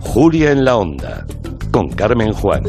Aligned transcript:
Julia 0.00 0.50
en 0.52 0.64
la 0.64 0.78
Onda, 0.78 1.26
con 1.70 1.90
Carmen 1.90 2.32
Juan. 2.32 2.62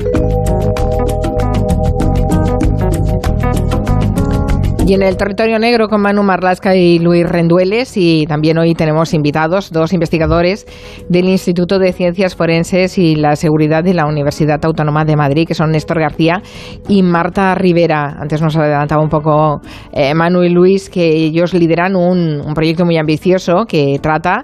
Y 4.86 4.94
en 4.94 5.02
el 5.02 5.16
territorio 5.16 5.60
negro 5.60 5.88
con 5.88 6.02
Manu 6.02 6.24
Marlasca 6.24 6.76
y 6.76 7.00
Luis 7.00 7.26
Rendueles 7.26 7.96
y 7.96 8.26
también 8.28 8.58
hoy 8.58 8.74
tenemos 8.74 9.14
invitados, 9.14 9.72
dos 9.72 9.94
investigadores 9.94 10.66
del 11.08 11.30
Instituto 11.30 11.80
de 11.80 11.94
Ciencias 11.94 12.36
Forenses 12.36 12.98
y 12.98 13.16
la 13.16 13.38
Seguridad 13.38 13.82
de 13.82 13.94
la 13.94 14.06
Universidad 14.06 14.60
Autónoma 14.66 15.06
de 15.06 15.16
Madrid, 15.16 15.48
que 15.48 15.54
son 15.54 15.72
Néstor 15.72 16.02
García 16.02 16.42
y 16.90 17.02
Marta 17.02 17.56
Rivera. 17.56 18.18
Antes 18.20 18.42
nos 18.42 18.58
adelantaba 18.58 19.02
un 19.02 19.10
poco 19.10 19.62
eh, 19.94 20.14
Manu 20.14 20.44
y 20.44 20.50
Luis 20.50 20.90
que 20.90 21.16
ellos 21.16 21.54
lideran 21.54 21.96
un 21.96 22.54
proyecto 22.54 22.84
muy 22.84 22.98
ambicioso 22.98 23.64
que 23.70 24.00
trata 24.02 24.42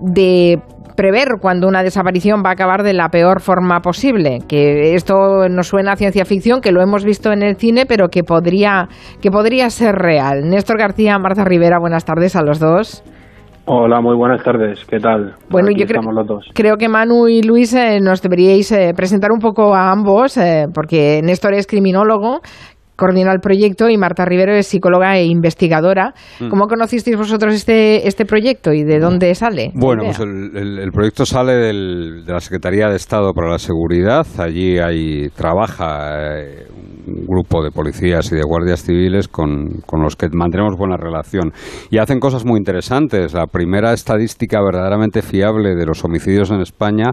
de 0.00 0.58
prever 0.96 1.28
cuando 1.40 1.68
una 1.68 1.82
desaparición 1.82 2.42
va 2.44 2.50
a 2.50 2.52
acabar 2.52 2.82
de 2.82 2.92
la 2.92 3.08
peor 3.08 3.40
forma 3.40 3.80
posible. 3.80 4.38
Que 4.48 4.94
esto 4.94 5.48
nos 5.48 5.68
suena 5.68 5.92
a 5.92 5.96
ciencia 5.96 6.24
ficción, 6.24 6.60
que 6.60 6.72
lo 6.72 6.82
hemos 6.82 7.04
visto 7.04 7.32
en 7.32 7.42
el 7.42 7.56
cine, 7.56 7.84
pero 7.86 8.08
que 8.08 8.22
podría, 8.22 8.88
que 9.20 9.30
podría 9.30 9.70
ser 9.70 9.94
real. 9.94 10.48
Néstor 10.48 10.78
García, 10.78 11.18
Marta 11.18 11.44
Rivera, 11.44 11.78
buenas 11.78 12.04
tardes 12.04 12.36
a 12.36 12.42
los 12.42 12.60
dos. 12.60 13.04
Hola, 13.66 14.02
muy 14.02 14.14
buenas 14.14 14.42
tardes. 14.44 14.84
¿Qué 14.84 14.98
tal? 14.98 15.36
Bueno, 15.48 15.70
yo 15.74 15.86
creo, 15.86 16.02
creo 16.52 16.76
que 16.76 16.90
Manu 16.90 17.28
y 17.28 17.42
Luis 17.42 17.72
eh, 17.72 17.98
nos 17.98 18.20
deberíais 18.20 18.70
eh, 18.72 18.92
presentar 18.94 19.30
un 19.32 19.38
poco 19.38 19.74
a 19.74 19.90
ambos, 19.90 20.36
eh, 20.36 20.66
porque 20.74 21.22
Néstor 21.24 21.54
es 21.54 21.66
criminólogo, 21.66 22.40
coordina 22.96 23.32
el 23.32 23.40
proyecto 23.40 23.88
y 23.88 23.96
Marta 23.96 24.24
Rivero 24.24 24.54
es 24.54 24.66
psicóloga 24.66 25.16
e 25.16 25.24
investigadora. 25.26 26.14
Mm. 26.40 26.48
¿Cómo 26.48 26.66
conocisteis 26.66 27.16
vosotros 27.16 27.54
este, 27.54 28.06
este 28.06 28.24
proyecto 28.24 28.72
y 28.72 28.84
de 28.84 28.98
dónde 29.00 29.34
sale? 29.34 29.72
Bueno, 29.74 30.04
pues 30.04 30.20
el, 30.20 30.90
proyecto 30.92 31.26
sale 31.26 31.54
de 31.54 32.22
la 32.26 32.40
Secretaría 32.40 32.88
de 32.88 32.96
Estado 32.96 33.32
para 33.32 33.50
la 33.50 33.58
Seguridad. 33.58 34.26
Allí 34.38 34.78
hay, 34.78 35.28
trabaja 35.30 36.38
eh, 36.38 36.66
un 36.70 36.93
grupo 37.06 37.62
de 37.62 37.70
policías 37.70 38.30
y 38.32 38.36
de 38.36 38.42
guardias 38.42 38.82
civiles 38.82 39.28
con, 39.28 39.82
con, 39.86 40.02
los 40.02 40.16
que 40.16 40.28
mantenemos 40.32 40.76
buena 40.76 40.96
relación. 40.96 41.52
Y 41.90 41.98
hacen 41.98 42.20
cosas 42.20 42.44
muy 42.44 42.58
interesantes. 42.58 43.34
La 43.34 43.46
primera 43.46 43.92
estadística 43.92 44.60
verdaderamente 44.62 45.22
fiable 45.22 45.74
de 45.74 45.86
los 45.86 46.04
homicidios 46.04 46.50
en 46.50 46.60
España 46.60 47.12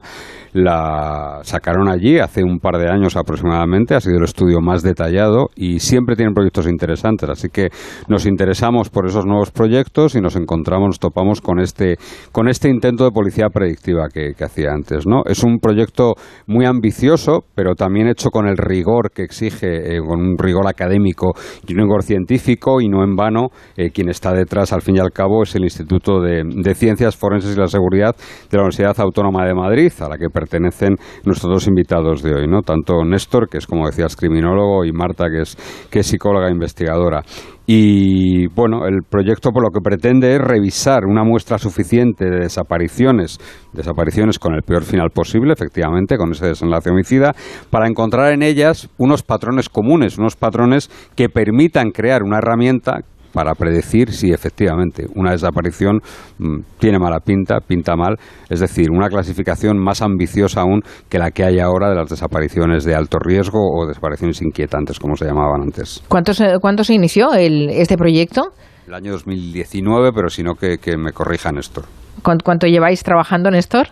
la 0.54 1.40
sacaron 1.44 1.90
allí 1.90 2.20
hace 2.20 2.44
un 2.44 2.60
par 2.60 2.78
de 2.78 2.90
años 2.90 3.16
aproximadamente. 3.16 3.96
Ha 3.96 4.02
sido 4.02 4.18
el 4.18 4.24
estudio 4.24 4.60
más 4.62 4.84
detallado 4.84 5.50
y 5.56 5.80
siempre 5.80 6.16
tienen 6.16 6.34
proyectos 6.34 6.68
interesantes. 6.68 7.30
Así 7.30 7.50
que 7.50 7.70
nos 8.08 8.26
interesamos 8.26 8.90
por 8.90 9.06
esos 9.06 9.26
nuevos 9.26 9.52
proyectos 9.52 10.16
y 10.16 10.22
nos 10.22 10.36
encontramos, 10.36 10.88
nos 10.88 11.00
topamos 11.00 11.42
con 11.42 11.60
este, 11.60 11.96
con 12.32 12.50
este 12.50 12.70
intento 12.70 13.06
de 13.06 13.12
policía 13.12 13.50
predictiva 13.50 14.08
que, 14.14 14.34
hacía 14.44 14.72
antes. 14.72 15.06
¿no? 15.06 15.22
Es 15.26 15.44
un 15.44 15.60
proyecto 15.60 16.16
muy 16.48 16.66
ambicioso, 16.66 17.44
pero 17.56 17.76
también 17.76 18.08
hecho 18.08 18.30
con 18.30 18.48
el 18.48 18.58
rigor 18.58 19.12
que 19.12 19.24
exige, 19.24 19.81
eh, 19.84 20.00
con 20.00 20.20
un 20.20 20.38
rigor 20.38 20.68
académico 20.68 21.34
y 21.68 21.74
un 21.74 21.80
rigor 21.80 22.04
científico, 22.04 22.82
y 22.82 22.88
no 22.88 23.04
en 23.04 23.16
vano, 23.16 23.48
eh, 23.76 23.90
quien 23.92 24.10
está 24.10 24.34
detrás, 24.34 24.74
al 24.74 24.82
fin 24.82 24.96
y 24.96 25.00
al 25.00 25.12
cabo, 25.12 25.44
es 25.44 25.56
el 25.56 25.64
Instituto 25.64 26.22
de, 26.22 26.44
Ciencias 26.76 27.18
Forenses 27.18 27.56
y 27.56 27.60
la 27.60 27.68
Seguridad 27.68 28.16
de 28.16 28.58
la 28.58 28.64
Universidad 28.64 29.00
Autónoma 29.00 29.46
de 29.46 29.54
Madrid, 29.54 29.92
a 30.00 30.10
la 30.10 30.18
que 30.18 30.30
pertenecen 30.30 30.96
nuestros 31.26 31.52
dos 31.52 31.68
invitados 31.68 32.24
de 32.24 32.34
hoy, 32.34 32.48
¿no? 32.48 32.62
Tanto 32.62 33.04
Néstor, 33.04 33.50
que 33.50 33.58
es 33.58 33.68
como 33.68 33.88
decías 33.88 34.16
criminólogo, 34.16 34.86
y 34.86 34.92
Marta, 34.92 35.30
que 35.30 35.42
es, 35.42 35.58
que 35.90 36.00
es 36.00 36.08
psicóloga 36.08 36.48
e 36.48 36.52
investigadora. 36.52 37.24
Y 37.68 38.48
bueno, 38.48 38.86
el 38.88 39.04
proyecto 39.08 39.52
por 39.52 39.64
lo 39.64 39.70
que 39.70 39.82
pretende 39.82 40.36
es 40.36 40.42
revisar 40.42 41.06
una 41.06 41.24
muestra 41.24 41.58
suficiente 41.58 42.26
de 42.26 42.40
desapariciones, 42.40 43.38
desapariciones 43.72 44.40
con 44.40 44.56
el 44.56 44.64
peor 44.64 44.84
final 44.84 45.10
posible, 45.12 45.54
efectivamente, 45.54 46.18
con 46.18 46.32
ese 46.32 46.48
desenlace 46.48 46.90
homicida, 46.90 47.34
para 47.70 47.88
encontrar 47.88 48.34
en 48.34 48.42
ellas 48.42 48.90
unos 48.98 49.24
patrones 49.24 49.70
comunes, 49.70 50.18
unos 50.18 50.36
patrones 50.36 50.90
que 51.16 51.30
permitan 51.30 51.92
crear 51.92 52.24
una 52.24 52.40
herramienta 52.40 53.02
para 53.34 53.54
predecir 53.54 54.12
si 54.12 54.32
efectivamente 54.32 55.06
una 55.16 55.32
desaparición 55.32 56.00
mm, 56.40 56.60
tiene 56.80 57.00
mala 57.00 57.20
pinta, 57.20 57.60
pinta 57.60 57.96
mal, 57.96 58.18
es 58.50 58.60
decir, 58.60 58.92
una 58.92 59.10
clasificación 59.10 59.78
más 59.78 60.02
ambiciosa 60.02 60.62
aún 60.62 60.82
que 61.10 61.20
la 61.20 61.32
que 61.32 61.44
hay 61.44 61.60
ahora 61.60 61.90
de 61.90 61.96
las 61.96 62.10
desapariciones 62.10 62.84
de 62.84 62.96
alto 62.96 63.18
riesgo 63.20 63.60
o 63.60 63.88
desapariciones 63.88 64.42
inquietantes, 64.42 65.00
como 65.00 65.16
se 65.16 65.26
llamaban 65.26 65.62
antes. 65.62 66.04
¿Cuánto 66.08 66.34
se, 66.34 66.58
se 66.84 66.94
inició 66.94 67.34
el, 67.34 67.70
este 67.70 67.98
proyecto? 67.98 68.52
El 68.88 68.94
año 68.94 69.12
2019, 69.12 70.12
pero 70.14 70.30
si 70.30 70.44
no, 70.44 70.56
que, 70.56 70.78
que 70.78 70.98
me 70.98 71.12
corrija 71.12 71.52
Néstor. 71.52 71.86
¿Cuánto 72.24 72.68
lleváis 72.68 73.04
trabajando, 73.04 73.50
Néstor? 73.52 73.90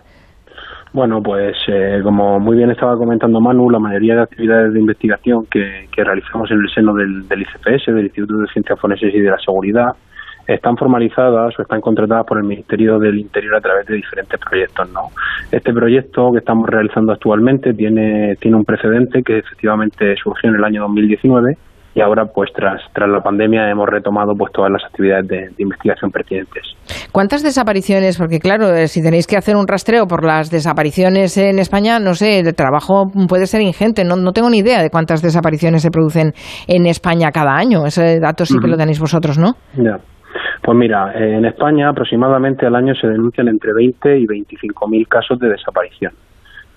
Bueno, 0.92 1.22
pues 1.22 1.56
eh, 1.68 2.00
como 2.04 2.40
muy 2.40 2.58
bien 2.58 2.72
estaba 2.72 2.98
comentando 2.98 3.40
Manu, 3.40 3.70
la 3.70 3.78
mayoría 3.78 4.16
de 4.16 4.22
actividades 4.22 4.74
de 4.74 4.80
investigación 4.80 5.46
que, 5.46 5.88
realizamos 5.96 6.50
en 6.50 6.62
el 6.62 6.70
seno 6.74 6.94
del, 6.96 7.28
del, 7.28 7.46
del 7.66 8.04
Instituto 8.06 8.38
de 8.38 8.48
Ciencias 8.48 8.80
Forenses 8.80 9.14
y 9.14 9.20
de 9.20 9.30
la 9.30 9.38
Seguridad, 9.38 9.92
están 10.48 10.78
formalizadas 10.78 11.54
o 11.60 11.62
están 11.62 11.82
contratadas 11.82 12.26
por 12.26 12.40
el 12.40 12.46
Ministerio 12.46 12.98
del 12.98 13.20
Interior 13.20 13.56
a 13.56 13.62
través 13.62 13.86
de 13.86 13.96
diferentes 13.96 14.40
proyectos. 14.40 14.90
¿no? 14.92 15.10
Este 15.52 15.72
proyecto 15.72 16.32
que 16.32 16.40
estamos 16.40 16.68
realizando 16.68 17.12
actualmente 17.12 17.74
tiene, 17.74 18.36
tiene 18.38 18.58
un 18.58 18.66
precedente 18.66 19.22
que 19.22 19.38
efectivamente 19.40 20.16
surgió 20.16 20.50
en 20.50 20.56
el 20.56 20.64
año 20.64 20.82
2019 20.82 21.56
y 22.00 22.02
ahora 22.02 22.26
pues 22.34 22.50
tras, 22.54 22.82
tras 22.94 23.10
la 23.10 23.20
pandemia 23.20 23.70
hemos 23.70 23.88
retomado 23.90 24.34
pues 24.38 24.54
todas 24.54 24.72
las 24.72 24.82
actividades 24.86 25.28
de, 25.28 25.50
investigación 25.58 26.12
pertinentes. 26.12 26.64
¿Cuántas 27.12 27.44
desapariciones? 27.44 28.18
Porque 28.18 28.40
claro, 28.40 28.70
eh, 28.70 28.88
si 28.88 29.04
tenéis 29.04 29.28
que 29.28 29.36
hacer 29.36 29.58
un 29.58 29.68
rastreo 29.68 30.08
por 30.08 30.24
las 30.24 30.50
desapariciones 30.50 31.38
en 31.38 31.60
España, 31.60 32.00
no 32.00 32.14
sé, 32.14 32.40
el 32.40 32.56
trabajo 32.56 33.08
puede 33.28 33.48
ser 33.48 33.60
ingente, 33.62 34.06
no, 34.06 34.16
no 34.16 34.32
tengo 34.32 34.50
ni 34.50 34.60
idea 34.60 34.82
de 34.82 34.90
cuántas 34.90 35.22
desapariciones 35.22 35.82
se 35.82 35.92
producen 35.92 36.32
en 36.70 36.86
España 36.86 37.32
cada 37.32 37.58
año, 37.58 37.86
ese 37.86 38.20
dato 38.22 38.46
sí 38.46 38.58
que 38.62 38.70
lo 38.70 38.78
tenéis 38.78 39.02
vosotros, 39.02 39.38
¿no? 39.38 39.56
Ya. 39.74 39.98
Pues 40.64 40.78
mira, 40.78 41.12
en 41.16 41.44
España 41.44 41.90
aproximadamente 41.90 42.66
al 42.66 42.76
año 42.76 42.94
se 42.96 43.08
denuncian 43.08 43.50
entre 43.50 43.74
20 43.74 44.20
y 44.20 44.26
25 44.26 44.88
mil 44.88 45.06
casos 45.08 45.38
de 45.40 45.50
desaparición. 45.50 46.14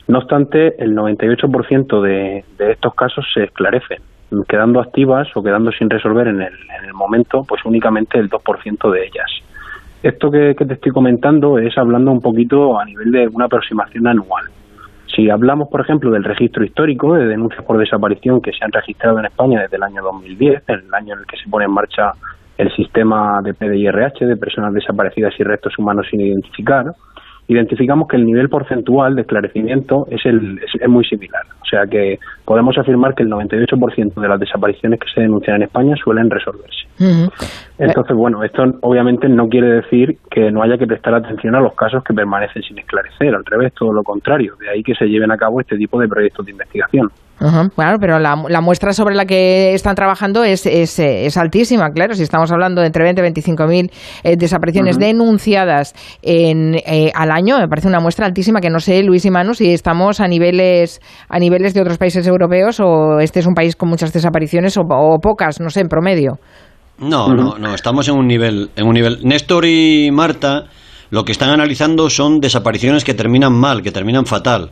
No 0.09 0.19
obstante, 0.19 0.75
el 0.83 0.97
98% 0.97 2.03
de, 2.03 2.45
de 2.59 2.73
estos 2.73 2.93
casos 2.95 3.25
se 3.33 3.45
esclarecen 3.45 4.03
quedando 4.49 4.81
activas 4.81 5.29
o 5.35 5.43
quedando 5.43 5.71
sin 5.73 5.91
resolver 5.91 6.29
en 6.29 6.43
el, 6.43 6.55
en 6.79 6.85
el 6.85 6.95
momento, 6.95 7.45
pues 7.47 7.65
únicamente 7.65 8.19
el 8.19 8.31
2% 8.31 8.91
de 8.91 9.05
ellas. 9.05 9.31
Esto 10.03 10.33
que, 10.33 10.55
te 10.55 10.75
estoy 10.75 10.91
comentando 10.91 11.59
es 11.59 11.79
hablando 11.79 12.11
un 12.11 12.21
poquito 12.21 12.79
a 12.79 12.85
nivel 12.85 13.13
de 13.13 13.29
una 13.29 13.45
aproximación 13.45 14.09
anual. 14.09 14.47
Si 15.15 15.31
hablamos, 15.31 15.69
por 15.69 15.81
ejemplo, 15.81 16.11
del 16.11 16.25
registro 16.25 16.65
histórico 16.65 17.15
de 17.15 17.27
denuncias 17.27 17.65
por 17.65 17.79
desaparición 17.79 18.41
que 18.41 18.51
se 18.51 18.65
han 18.65 18.73
registrado 18.73 19.21
en 19.21 19.27
España 19.27 19.61
desde 19.61 19.77
el 19.77 19.83
año 19.85 20.03
2010, 20.03 20.65
el 20.69 20.95
año 20.95 21.15
en 21.15 21.21
el 21.21 21.27
que 21.27 21.37
se 21.37 21.49
pone 21.49 21.67
en 21.67 21.71
marcha 21.71 22.13
el 22.59 22.75
sistema 22.75 23.41
de 23.43 23.55
PDIRH 23.55 24.27
de 24.27 24.37
personas 24.37 24.75
desaparecidas 24.75 25.35
y 25.39 25.45
restos 25.45 25.79
humanos 25.79 26.07
sin 26.11 26.21
identificar, 26.21 26.87
identificamos 27.49 28.09
que 28.09 28.17
el 28.17 28.25
nivel 28.25 28.49
porcentual 28.49 29.15
de 29.15 29.23
esclarecimiento 29.23 30.07
es, 30.11 30.25
el, 30.25 30.61
es, 30.63 30.89
muy 30.89 31.05
similar. 31.05 31.43
O 31.61 31.65
sea 31.65 31.87
que 31.87 32.19
podemos 32.45 32.77
afirmar 32.79 33.15
que 33.15 33.23
el 33.23 33.31
98% 33.31 34.15
de 34.15 34.29
las 34.29 34.41
desapariciones 34.41 35.01
que 35.01 35.11
se 35.15 35.23
denuncian 35.23 35.57
en 35.57 35.63
España 35.63 35.95
suelen 36.03 36.31
resolverse. 36.31 36.83
Entonces, 37.79 38.17
bueno, 38.17 38.45
esto 38.45 38.63
obviamente 38.83 39.29
no 39.29 39.49
quiere 39.49 39.81
decir 39.81 40.19
que 40.31 40.53
no 40.53 40.63
haya 40.63 40.79
que 40.79 40.87
prestar 40.87 41.15
atención 41.15 41.55
a 41.57 41.61
los 41.61 41.75
casos 41.75 42.05
que 42.05 42.15
permanecen 42.15 42.63
sin 42.63 42.79
esclarecer, 42.79 43.35
al 43.35 43.45
revés, 43.45 43.73
todo 43.75 43.93
lo 43.93 44.05
contrario. 44.05 44.55
De 44.61 44.69
ahí 44.69 44.83
que 44.83 44.95
se 44.95 45.07
lleven 45.07 45.31
a 45.33 45.37
cabo 45.37 45.61
este 45.61 45.77
tipo 45.77 45.99
de 46.01 46.07
proyectos 46.07 46.47
de 46.47 46.53
investigación. 46.53 47.11
Claro, 47.75 47.99
pero 48.01 48.19
la, 48.19 48.61
muestra 48.61 48.93
sobre 48.93 49.15
la 49.15 49.25
que 49.25 49.75
están 49.75 49.95
trabajando 49.95 50.45
es, 50.45 50.67
es, 50.67 50.99
es, 50.99 51.37
altísima, 51.37 51.91
claro. 51.91 52.15
Si 52.15 52.23
estamos 52.23 52.51
hablando 52.53 52.81
de 52.81 52.87
entre 52.89 53.05
20 53.05 53.21
y 53.21 53.23
25 53.23 53.67
mil 53.67 53.91
eh, 54.23 54.37
desapariciones 54.37 54.99
denunciadas 54.99 55.95
en, 56.23 56.75
eh, 56.75 57.11
al 57.15 57.31
año, 57.31 57.59
me 57.59 57.69
parece 57.69 57.89
una 57.89 58.01
muestra 58.01 58.27
altísima 58.27 58.61
que 58.61 58.71
no 58.71 58.81
sé, 58.81 59.03
Luis 59.03 59.25
y 59.25 59.31
Manu, 59.31 59.55
si 59.55 59.73
estamos 59.73 60.21
a 60.21 60.29
niveles, 60.29 61.01
a 61.29 61.39
niveles 61.39 61.75
de 61.75 61.81
otros 61.81 61.99
países 61.99 62.27
europeos 62.27 62.81
o 62.81 63.19
este 63.21 63.41
es 63.41 63.47
un 63.47 63.55
país 63.55 63.77
con 63.77 63.89
muchas 63.89 64.13
desapariciones 64.13 64.77
o, 64.77 64.83
o 64.83 65.19
pocas, 65.19 65.61
no 65.61 65.71
sé, 65.71 65.81
en 65.81 65.89
promedio. 65.89 66.39
No, 66.99 67.35
no, 67.35 67.59
no, 67.59 67.75
estamos 67.75 68.09
en 68.09 68.17
un 68.17 68.27
nivel, 68.27 68.71
en 68.77 68.87
un 68.87 68.95
nivel. 68.95 69.19
Néstor 69.25 69.65
y 69.67 70.11
Marta 70.13 70.67
lo 71.13 71.27
que 71.27 71.33
están 71.33 71.51
analizando 71.51 72.09
son 72.09 72.41
desapariciones 72.41 73.05
que 73.05 73.13
terminan 73.13 73.53
mal, 73.53 73.83
que 73.83 73.93
terminan 73.93 74.25
fatal. 74.25 74.71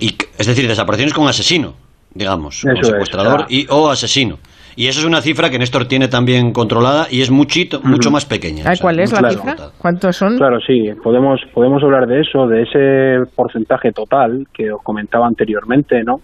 y, 0.00 0.16
es 0.38 0.46
decir, 0.46 0.66
desapariciones 0.66 1.12
con 1.12 1.28
asesino, 1.28 1.74
digamos, 2.16 2.62
con 2.62 2.82
secuestrador 2.82 3.46
y, 3.48 3.66
o 3.70 3.88
asesino. 3.88 4.38
Y 4.78 4.88
eso 4.88 5.00
es 5.00 5.06
una 5.06 5.22
cifra 5.22 5.48
que 5.48 5.58
Néstor 5.58 5.86
tiene 5.88 6.06
también 6.06 6.52
controlada 6.52 7.06
y 7.10 7.22
es 7.22 7.30
muchito, 7.30 7.80
mucho 7.82 8.10
más 8.10 8.26
pequeña. 8.26 8.62
¿Cuál 8.78 9.00
es 9.00 9.10
la 9.10 9.30
cifra? 9.30 9.54
¿Cuántos 9.78 10.16
son? 10.16 10.36
Claro, 10.36 10.58
sí, 10.60 10.90
podemos, 11.02 11.40
podemos 11.54 11.82
hablar 11.82 12.06
de 12.06 12.20
eso, 12.20 12.46
de 12.46 12.62
ese 12.62 13.30
porcentaje 13.34 13.92
total 13.92 14.46
que 14.52 14.70
os 14.70 14.82
comentaba 14.82 15.26
anteriormente, 15.26 16.02
¿no? 16.04 16.16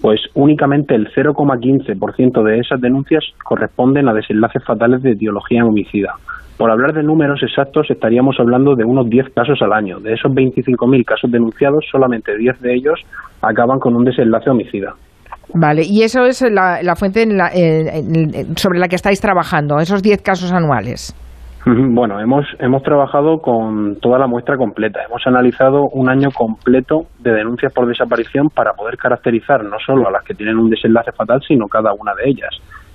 Pues 0.00 0.20
únicamente 0.34 0.96
el 0.96 1.06
0,15% 1.14 2.42
de 2.42 2.58
esas 2.58 2.80
denuncias 2.80 3.22
corresponden 3.44 4.08
a 4.08 4.12
desenlaces 4.12 4.64
fatales 4.64 5.02
de 5.02 5.12
etiología 5.12 5.64
homicida. 5.64 6.14
Por 6.56 6.70
hablar 6.70 6.92
de 6.92 7.04
números 7.04 7.40
exactos, 7.44 7.90
estaríamos 7.90 8.36
hablando 8.40 8.74
de 8.74 8.84
unos 8.84 9.08
10 9.08 9.32
casos 9.34 9.62
al 9.62 9.72
año. 9.72 10.00
De 10.00 10.14
esos 10.14 10.32
25.000 10.32 11.04
casos 11.04 11.30
denunciados, 11.30 11.84
solamente 11.90 12.36
10 12.36 12.60
de 12.60 12.74
ellos 12.74 13.00
acaban 13.40 13.78
con 13.78 13.94
un 13.94 14.04
desenlace 14.04 14.50
homicida. 14.50 14.94
Vale, 15.54 15.82
y 15.84 16.02
eso 16.02 16.24
es 16.24 16.42
la, 16.42 16.94
fuente 16.96 17.26
sobre 18.56 18.78
la 18.78 18.88
que 18.88 18.96
estáis 18.96 19.20
trabajando, 19.20 19.78
esos 19.78 20.02
10 20.02 20.22
casos 20.22 20.52
anuales. 20.52 21.14
Bueno, 21.66 22.18
hemos, 22.20 22.46
hemos 22.58 22.82
trabajado 22.82 23.38
con 23.42 23.96
toda 24.00 24.18
la 24.18 24.26
muestra 24.26 24.56
completa. 24.56 25.00
Hemos 25.06 25.26
analizado 25.26 25.88
un 25.92 26.08
año 26.08 26.30
completo 26.30 27.02
de 27.18 27.32
denuncias 27.32 27.72
por 27.72 27.86
desaparición 27.86 28.48
para 28.48 28.72
poder 28.72 28.96
caracterizar 28.96 29.62
no 29.64 29.76
solo 29.84 30.08
a 30.08 30.10
las 30.10 30.24
que 30.24 30.34
tienen 30.34 30.56
un 30.56 30.70
desenlace 30.70 31.12
fatal, 31.12 31.42
sino 31.46 31.66
cada 31.66 31.92
una 31.92 32.14
de 32.14 32.30
ellas 32.30 32.50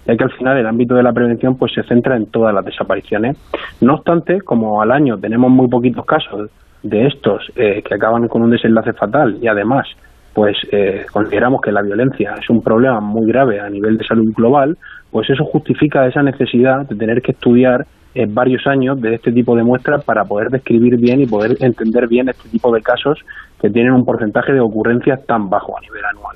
ya 0.08 0.16
que 0.16 0.24
al 0.24 0.32
final 0.34 0.58
el 0.58 0.68
ámbito 0.68 0.96
de 0.96 1.04
la 1.04 1.12
prevención 1.12 1.58
pues 1.58 1.74
se 1.74 1.84
centra 1.84 2.16
en 2.16 2.28
todas 2.28 2.54
las 2.54 2.64
desapariciones. 2.64 3.38
No 3.82 3.96
obstante, 3.96 4.42
como 4.42 4.82
al 4.82 4.92
año 4.92 5.18
tenemos 5.18 5.50
muy 5.52 5.68
poquitos 5.68 6.06
casos 6.06 6.50
de 6.84 7.08
estos 7.08 7.52
eh, 7.56 7.82
que 7.82 7.96
acaban 7.96 8.28
con 8.28 8.44
un 8.44 8.52
desenlace 8.52 8.94
fatal 8.94 9.38
y 9.42 9.48
además 9.48 9.88
pues 10.36 10.58
eh, 10.70 11.06
consideramos 11.12 11.62
que 11.62 11.72
la 11.72 11.82
violencia 11.82 12.36
es 12.38 12.50
un 12.50 12.62
problema 12.62 13.00
muy 13.00 13.26
grave 13.26 13.62
a 13.62 13.70
nivel 13.70 13.98
de 13.98 14.06
salud 14.06 14.34
global, 14.36 14.78
pues 15.10 15.30
eso 15.30 15.46
justifica 15.46 16.06
esa 16.06 16.22
necesidad 16.22 16.86
de 16.86 16.96
tener 16.96 17.22
que 17.22 17.32
estudiar 17.32 17.86
eh, 18.14 18.26
varios 18.28 18.68
años 18.68 19.00
de 19.02 19.16
este 19.16 19.32
tipo 19.32 19.56
de 19.56 19.64
muestras 19.64 20.04
para 20.04 20.26
poder 20.26 20.50
describir 20.50 20.98
bien 20.98 21.22
y 21.22 21.26
poder 21.26 21.56
entender 21.62 22.10
bien 22.10 22.28
este 22.28 22.50
tipo 22.50 22.70
de 22.76 22.82
casos 22.82 23.18
que 23.62 23.70
tienen 23.70 23.94
un 23.94 24.04
porcentaje 24.04 24.52
de 24.52 24.60
ocurrencias 24.60 25.26
tan 25.26 25.50
bajo 25.50 25.78
a 25.78 25.82
nivel 25.82 26.04
anual. 26.04 26.36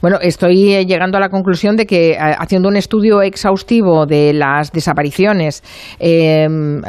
Bueno, 0.00 0.18
estoy 0.20 0.74
eh, 0.74 0.86
llegando 0.86 1.18
a 1.18 1.20
la 1.20 1.28
conclusión 1.28 1.76
de 1.76 1.86
que 1.86 2.12
eh, 2.12 2.18
haciendo 2.18 2.68
un 2.68 2.76
estudio 2.76 3.20
exhaustivo 3.22 4.06
de 4.06 4.32
las 4.32 4.70
desapariciones, 4.70 5.62
eh, 5.98 6.46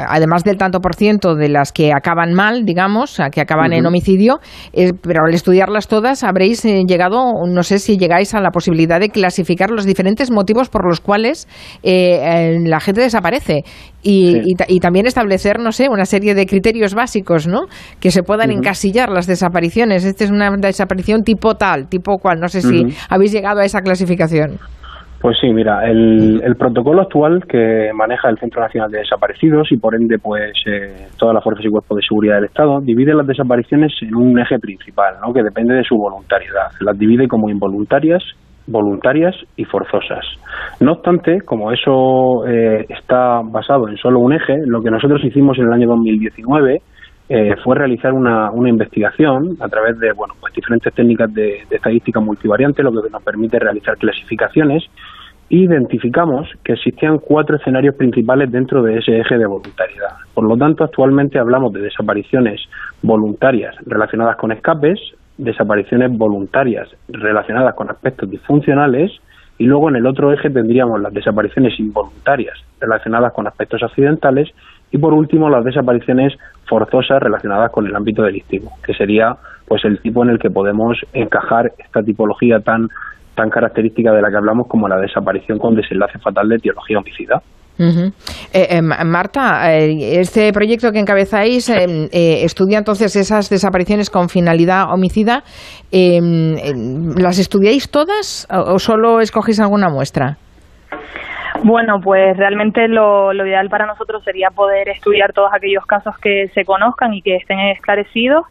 además 0.08 0.44
del 0.44 0.56
tanto 0.56 0.80
por 0.80 0.94
ciento 0.94 1.34
de 1.34 1.48
las 1.48 1.72
que 1.72 1.92
acaban 1.92 2.34
mal, 2.34 2.64
digamos, 2.64 3.20
que 3.32 3.40
acaban 3.40 3.72
en 3.72 3.86
homicidio, 3.86 4.38
pero 5.02 5.24
al 5.26 5.34
estudiarlas 5.34 5.88
todas 5.88 6.22
habréis 6.22 6.62
llegado, 6.62 7.32
no 7.46 7.62
sé 7.62 7.78
si 7.78 7.96
llegáis 7.96 8.34
a 8.34 8.40
la 8.40 8.50
posibilidad 8.50 9.00
de 9.00 9.08
clasificar 9.08 9.70
los 9.70 9.84
diferentes 9.84 10.30
motivos 10.30 10.68
por 10.68 10.86
los 10.86 11.00
cuales 11.00 11.48
la 11.82 12.80
gente 12.80 13.00
desaparece 13.00 13.64
y, 14.08 14.78
también 14.80 15.06
establecer, 15.06 15.58
no 15.58 15.72
sé, 15.72 15.88
una 15.88 16.04
serie 16.04 16.34
de 16.34 16.46
criterios 16.46 16.94
básicos, 16.94 17.48
¿no? 17.48 17.62
Que 17.98 18.10
se 18.10 18.22
puedan 18.22 18.50
encasillar 18.52 19.10
las 19.10 19.26
desapariciones. 19.26 20.04
Esta 20.04 20.24
es 20.24 20.30
una 20.30 20.50
desaparición 20.56 21.22
tipo 21.22 21.56
tal, 21.56 21.88
tipo 21.88 22.18
cual. 22.18 22.35
No 22.36 22.48
sé 22.48 22.60
si 22.60 22.86
habéis 23.08 23.32
llegado 23.32 23.60
a 23.60 23.64
esa 23.64 23.80
clasificación. 23.80 24.58
Pues 25.20 25.38
sí, 25.40 25.50
mira, 25.52 25.90
el, 25.90 26.54
protocolo 26.58 27.02
actual 27.02 27.44
que 27.48 27.90
maneja 27.94 28.28
el 28.28 28.38
Centro 28.38 28.60
Nacional 28.60 28.90
de 28.90 28.98
Desaparecidos 28.98 29.72
y 29.72 29.76
por 29.76 29.94
ende 29.94 30.18
pues 30.18 30.52
eh, 30.66 31.08
todas 31.18 31.34
las 31.34 31.42
fuerzas 31.42 31.64
y 31.64 31.68
cuerpos 31.68 31.96
de 31.96 32.06
seguridad 32.06 32.36
del 32.36 32.44
Estado 32.44 32.80
divide 32.80 33.14
las 33.14 33.26
desapariciones 33.26 33.92
en 34.02 34.14
un 34.14 34.38
eje 34.38 34.58
principal, 34.58 35.14
¿no? 35.20 35.32
que 35.32 35.42
depende 35.42 35.74
de 35.74 35.84
su 35.84 35.96
voluntariedad. 35.96 36.68
Las 36.80 36.98
divide 36.98 37.28
como 37.28 37.48
involuntarias, 37.48 38.22
voluntarias 38.66 39.34
y 39.56 39.64
forzosas. 39.64 40.24
No 40.80 40.92
obstante, 40.92 41.40
como 41.40 41.72
eso 41.72 42.46
eh, 42.46 42.84
está 42.88 43.40
basado 43.42 43.88
en 43.88 43.96
solo 43.96 44.20
un 44.20 44.34
eje, 44.34 44.54
lo 44.66 44.82
que 44.82 44.90
nosotros 44.90 45.24
hicimos 45.24 45.58
en 45.58 45.66
el 45.66 45.72
año 45.72 45.88
2019 45.88 46.82
eh, 47.28 47.56
fue 47.64 47.74
realizar 47.76 48.12
una, 48.12 48.50
una, 48.52 48.68
investigación 48.68 49.56
a 49.60 49.68
través 49.68 49.98
de 49.98 50.12
bueno, 50.12 50.34
pues 50.38 50.54
diferentes 50.54 50.94
técnicas 50.94 51.32
de, 51.34 51.64
estadística 51.70 52.20
multivariante, 52.20 52.84
lo 52.84 52.92
que 52.92 53.10
nos 53.10 53.22
permite 53.22 53.58
realizar 53.58 53.96
clasificaciones. 53.96 54.84
Identificamos 55.48 56.48
que 56.64 56.74
existían 56.74 57.18
cuatro 57.18 57.56
escenarios 57.56 57.96
principales 57.96 58.50
dentro 58.50 58.82
de 58.82 58.98
ese 58.98 59.18
eje 59.18 59.38
de 59.38 59.46
voluntariedad. 59.46 60.16
Por 60.34 60.44
lo 60.44 60.56
tanto, 60.56 60.84
actualmente 60.84 61.38
hablamos 61.38 61.72
de 61.72 61.80
desapariciones 61.80 62.60
voluntarias 63.02 63.74
relacionadas 63.86 64.36
con 64.36 64.52
escapes, 64.52 65.00
desapariciones 65.36 66.16
voluntarias 66.16 66.88
relacionadas 67.08 67.74
con 67.74 67.90
aspectos 67.90 68.30
disfuncionales 68.30 69.12
y 69.58 69.64
luego 69.64 69.88
en 69.88 69.96
el 69.96 70.06
otro 70.06 70.32
eje 70.32 70.50
tendríamos 70.50 71.00
las 71.00 71.12
desapariciones 71.12 71.78
involuntarias 71.78 72.58
relacionadas 72.80 73.32
con 73.32 73.46
aspectos 73.46 73.82
accidentales 73.82 74.50
y 74.90 74.98
por 74.98 75.12
último 75.12 75.48
las 75.48 75.64
desapariciones 75.64 76.34
forzosas 76.68 77.20
relacionadas 77.22 77.70
con 77.70 77.86
el 77.86 77.94
ámbito 77.94 78.22
delictivo, 78.22 78.70
que 78.84 78.94
sería 78.94 79.36
pues 79.66 79.84
el 79.84 80.00
tipo 80.00 80.22
en 80.24 80.30
el 80.30 80.38
que 80.38 80.50
podemos 80.50 80.96
encajar 81.12 81.72
esta 81.78 82.02
tipología 82.02 82.60
tan 82.60 82.88
tan 83.34 83.50
característica 83.50 84.12
de 84.12 84.22
la 84.22 84.30
que 84.30 84.36
hablamos 84.36 84.66
como 84.66 84.88
la 84.88 84.96
desaparición 84.96 85.58
con 85.58 85.74
desenlace 85.74 86.18
fatal 86.18 86.48
de 86.48 86.56
etiología 86.56 86.98
homicida. 86.98 87.42
Eh, 87.78 88.12
eh, 88.52 88.80
Marta, 88.80 89.76
eh, 89.76 90.18
este 90.18 90.50
proyecto 90.52 90.90
que 90.92 90.98
encabezáis 90.98 91.68
estudia 91.68 92.78
entonces 92.78 93.14
esas 93.16 93.50
desapariciones 93.50 94.08
con 94.08 94.28
finalidad 94.28 94.90
homicida. 94.90 95.44
¿Las 95.92 97.38
estudiáis 97.38 97.90
todas 97.90 98.48
o 98.50 98.78
solo 98.78 99.20
escogéis 99.20 99.60
alguna 99.60 99.90
muestra? 99.90 100.38
Bueno, 101.62 102.00
pues 102.00 102.36
realmente 102.36 102.88
lo, 102.88 103.32
lo, 103.32 103.46
ideal 103.46 103.68
para 103.68 103.86
nosotros 103.86 104.22
sería 104.24 104.50
poder 104.50 104.88
estudiar 104.88 105.32
todos 105.32 105.50
aquellos 105.52 105.84
casos 105.86 106.16
que 106.18 106.48
se 106.54 106.64
conozcan 106.64 107.14
y 107.14 107.22
que 107.22 107.36
estén 107.36 107.58
esclarecidos, 107.58 108.44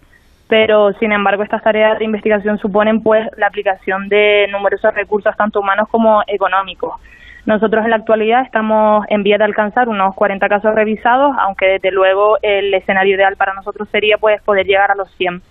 pero 0.48 0.94
sin 0.94 1.12
embargo 1.12 1.44
estas 1.44 1.64
tareas 1.64 1.98
de 2.00 2.06
investigación 2.06 2.58
suponen 2.58 3.02
pues 3.02 3.28
la 3.38 3.48
aplicación 3.48 4.10
de 4.10 4.48
numerosos 4.52 4.94
recursos 4.94 5.36
tanto 5.38 5.60
humanos 5.60 5.88
como 5.90 6.22
económicos. 6.28 6.94
Nosotros 7.46 7.84
en 7.84 7.92
la 7.92 7.98
actualidad 7.98 8.42
estamos 8.42 9.06
en 9.08 9.22
vía 9.22 9.38
de 9.38 9.44
alcanzar 9.44 9.88
unos 9.88 10.16
40 10.16 10.50
casos 10.50 10.74
revisados, 10.74 11.36
aunque 11.40 11.68
desde 11.68 11.92
luego 11.92 12.38
el 12.42 12.74
escenario 12.74 13.16
ideal 13.16 13.36
para 13.36 13.54
nosotros 13.54 13.88
sería 13.92 14.18
pues 14.18 14.42
poder 14.42 14.66
llegar 14.66 14.90
a 14.92 14.96
los 14.96 15.12
100. 15.16 15.42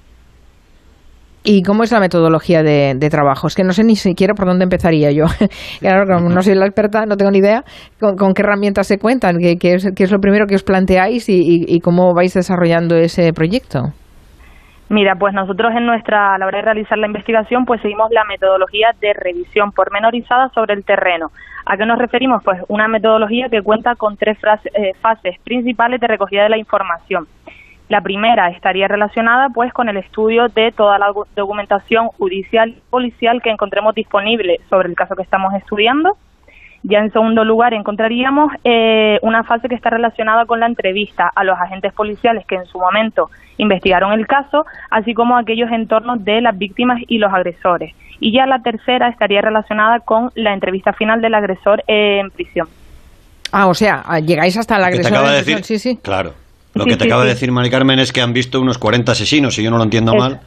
¿Y 1.45 1.63
cómo 1.63 1.83
es 1.83 1.93
la 1.93 2.01
metodología 2.01 2.63
de, 2.63 3.09
trabajo? 3.11 3.49
Es 3.49 3.55
que 3.55 3.65
no 3.65 3.73
sé 3.73 3.85
ni 3.85 3.97
siquiera 3.97 4.33
por 4.35 4.47
dónde 4.47 4.65
empezaría 4.65 5.13
yo. 5.13 5.27
claro, 5.81 6.07
como 6.07 6.31
no 6.31 6.41
soy 6.41 6.55
la 6.55 6.65
experta, 6.65 7.05
no 7.05 7.17
tengo 7.17 7.31
ni 7.31 7.39
idea 7.39 7.63
con, 8.01 8.33
qué 8.33 8.43
herramientas 8.43 8.87
se 8.87 8.99
cuentan, 8.99 9.37
qué, 9.39 9.75
es, 9.75 10.13
lo 10.13 10.19
primero 10.21 10.47
que 10.47 10.55
os 10.55 10.65
planteáis 10.65 11.27
y 11.29 11.81
cómo 11.81 12.15
vais 12.15 12.33
desarrollando 12.33 12.97
ese 12.97 13.33
proyecto. 13.33 13.93
Mira, 14.91 15.15
pues 15.19 15.33
nosotros 15.33 15.73
en 15.75 15.87
nuestra, 15.87 16.35
a 16.35 16.39
la 16.39 16.47
hora 16.47 16.59
de 16.59 16.65
realizar 16.65 16.99
la 16.99 17.07
investigación, 17.07 17.65
pues 17.65 17.81
seguimos 17.81 18.11
la 18.11 18.23
metodología 18.25 18.89
de 19.01 19.15
revisión 19.15 19.73
pormenorizada 19.73 20.51
sobre 20.51 20.75
el 20.75 20.85
terreno. 20.85 21.29
¿A 21.65 21.77
qué 21.79 21.87
nos 21.87 21.99
referimos? 21.99 22.45
Pues 22.45 22.61
una 22.69 22.87
metodología 22.87 23.49
que 23.51 23.63
cuenta 23.63 23.95
con 23.95 24.17
tres 24.17 24.37
eh, 24.75 24.93
fases 25.01 25.37
principales 25.43 26.01
de 26.01 26.07
recogida 26.07 26.43
de 26.43 26.51
la 26.51 26.59
información. 26.59 27.25
La 27.89 28.01
primera 28.01 28.49
estaría 28.49 28.89
relacionada 28.89 29.51
pues 29.51 29.73
con 29.73 29.89
el 29.89 29.99
estudio 29.99 30.49
de 30.49 30.73
toda 30.73 30.99
la 30.99 31.13
documentación 31.37 32.09
judicial 32.09 32.71
y 32.71 32.83
policial 32.91 33.43
que 33.43 33.51
encontremos 33.51 33.95
disponible 33.95 34.61
sobre 34.71 34.89
el 34.89 34.95
caso 34.95 35.15
que 35.15 35.23
estamos 35.23 35.53
estudiando. 35.55 36.17
Ya 36.83 36.99
en 36.99 37.11
segundo 37.13 37.45
lugar 37.45 37.73
encontraríamos 37.73 38.53
eh, 38.63 39.19
una 39.23 39.43
fase 39.45 39.69
que 39.69 39.75
está 39.75 39.91
relacionada 39.91 40.45
con 40.45 40.61
la 40.61 40.67
entrevista 40.67 41.31
a 41.35 41.43
los 41.43 41.59
agentes 41.59 41.93
policiales 41.95 42.45
que 42.47 42.57
en 42.57 42.67
su 42.67 42.79
momento 42.79 43.31
investigaron 43.57 44.13
el 44.13 44.27
caso, 44.27 44.67
así 44.91 45.15
como 45.15 45.37
aquellos 45.37 45.71
entornos 45.71 46.23
de 46.25 46.43
las 46.43 46.57
víctimas 46.57 47.01
y 47.09 47.19
los 47.19 47.33
agresores. 47.33 47.95
Y 48.21 48.33
ya 48.33 48.47
la 48.47 48.61
tercera 48.61 49.09
estaría 49.09 49.41
relacionada 49.41 50.01
con 50.01 50.31
la 50.35 50.53
entrevista 50.53 50.93
final 50.93 51.23
del 51.23 51.35
agresor 51.35 51.83
en 51.87 52.31
prisión. 52.31 52.69
Ah, 53.51 53.67
o 53.67 53.75
sea, 53.75 54.03
llegáis 54.21 54.57
hasta 54.59 54.77
el 54.77 54.85
agresor 54.85 55.27
en 55.27 55.45
prisión, 55.45 55.65
sí, 55.65 55.79
sí. 55.79 55.99
Claro. 56.03 56.44
Lo 56.75 56.85
que 56.85 56.97
te 56.97 57.05
acaba 57.05 57.23
de 57.23 57.31
decir 57.31 57.53
Mari 57.53 57.71
Carmen 57.71 57.99
es 58.01 58.13
que 58.13 58.21
han 58.21 58.33
visto 58.33 58.61
unos 58.61 58.79
40 58.79 59.13
asesinos, 59.13 59.55
si 59.55 59.63
yo 59.63 59.71
no 59.71 59.79
lo 59.79 59.85
entiendo 59.85 60.15
mal. 60.15 60.41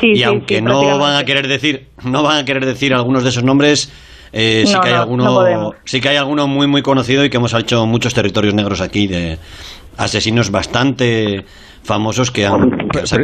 y 0.00 0.22
aunque 0.22 0.62
no 0.62 0.98
van 0.98 1.16
a 1.16 1.24
querer 1.24 1.48
decir, 1.48 1.88
no 2.04 2.22
van 2.22 2.38
a 2.38 2.44
querer 2.44 2.64
decir 2.64 2.94
algunos 2.94 3.24
de 3.24 3.30
esos 3.30 3.42
nombres, 3.42 3.90
eh, 4.32 4.64
sí, 4.66 4.74
que 4.80 4.88
hay 4.88 4.94
alguno, 4.94 5.74
sí 5.84 6.00
que 6.00 6.08
hay 6.08 6.16
alguno 6.16 6.46
muy 6.46 6.66
muy 6.66 6.82
conocido 6.82 7.24
y 7.24 7.30
que 7.30 7.36
hemos 7.38 7.54
hecho 7.54 7.86
muchos 7.86 8.14
territorios 8.14 8.54
negros 8.54 8.80
aquí 8.80 9.06
de 9.06 9.38
asesinos 9.96 10.50
bastante 10.50 11.44
famosos 11.86 12.30
que 12.30 12.44
han, 12.44 12.70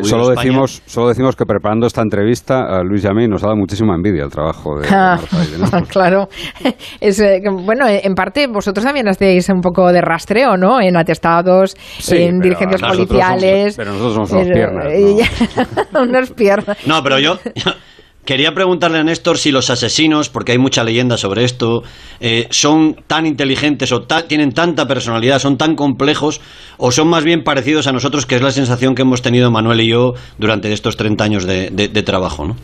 solo 0.02 0.28
decimos 0.31 0.83
solo 0.87 1.09
decimos 1.09 1.37
que 1.37 1.45
preparando 1.45 1.87
esta 1.87 2.00
entrevista 2.00 2.61
a 2.61 2.83
Luis 2.83 3.04
y 3.04 3.09
a 3.09 3.12
mí 3.12 3.26
nos 3.26 3.42
ha 3.42 3.47
dado 3.47 3.57
muchísima 3.57 3.95
envidia 3.95 4.25
el 4.25 4.31
trabajo 4.31 4.78
de, 4.78 4.88
ah, 4.90 5.19
claro. 5.88 6.28
Es, 7.00 7.21
eh, 7.21 7.42
bueno 7.50 7.87
en 7.88 8.14
parte 8.14 8.47
vosotros 8.47 8.85
también 8.85 9.09
hacéis 9.09 9.49
un 9.49 9.61
poco 9.61 9.92
de 9.92 10.00
rastreo 10.00 10.57
no 10.57 10.81
en 10.81 10.97
atestados 10.97 11.75
en 12.11 12.38
dirigencias 12.38 12.81
policiales. 12.81 13.75
pero 13.76 13.92
nosotros 13.92 14.14
somos 14.14 14.33
unos 14.33 14.49
piernas 14.49 14.87
unos 16.00 16.31
piernas. 16.31 16.76
No 16.87 17.02
pero 17.02 17.19
yo 17.19 17.38
Quería 18.25 18.52
preguntarle 18.52 18.99
a 18.99 19.02
Néstor 19.02 19.37
si 19.37 19.50
los 19.50 19.69
asesinos, 19.69 20.29
porque 20.29 20.52
hay 20.52 20.59
mucha 20.59 20.85
leyenda 20.85 21.17
sobre 21.17 21.43
esto, 21.43 21.83
eh, 22.21 22.47
son 22.50 22.95
tan 23.09 23.26
inteligentes 23.26 23.91
o 23.91 24.02
tienen 24.29 24.52
tanta 24.52 24.87
personalidad, 24.87 25.41
son 25.41 25.57
tan 25.59 25.75
complejos, 25.75 26.41
o 26.79 26.93
son 26.93 27.09
más 27.09 27.25
bien 27.25 27.43
parecidos 27.43 27.88
a 27.88 27.93
nosotros, 27.93 28.25
que 28.25 28.37
es 28.37 28.43
la 28.43 28.52
sensación 28.52 28.95
que 28.95 29.02
hemos 29.02 29.23
tenido 29.23 29.50
Manuel 29.50 29.81
y 29.81 29.91
yo 29.91 30.12
durante 30.38 30.73
estos 30.73 30.97
30 30.97 31.25
años 31.25 31.47
de, 31.47 32.02
trabajo, 32.07 32.47
¿no? 32.47 32.55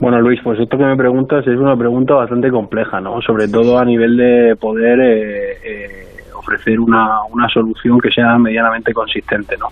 Bueno, 0.00 0.18
Luis, 0.20 0.40
pues 0.42 0.58
esto 0.58 0.78
que 0.78 0.84
me 0.84 0.96
preguntas 0.96 1.46
es 1.46 1.58
una 1.58 1.76
pregunta 1.76 2.14
bastante 2.14 2.50
compleja, 2.50 3.00
¿no? 3.00 3.20
Sobre 3.20 3.48
todo 3.48 3.78
a 3.78 3.84
nivel 3.84 4.16
de 4.16 4.56
poder 4.58 4.98
eh, 4.98 5.52
eh, 5.62 6.11
ofrecer 6.42 6.78
una, 6.80 7.22
una 7.30 7.48
solución 7.48 7.98
que 8.00 8.10
sea 8.10 8.36
medianamente 8.38 8.92
consistente, 8.92 9.56
¿no? 9.56 9.68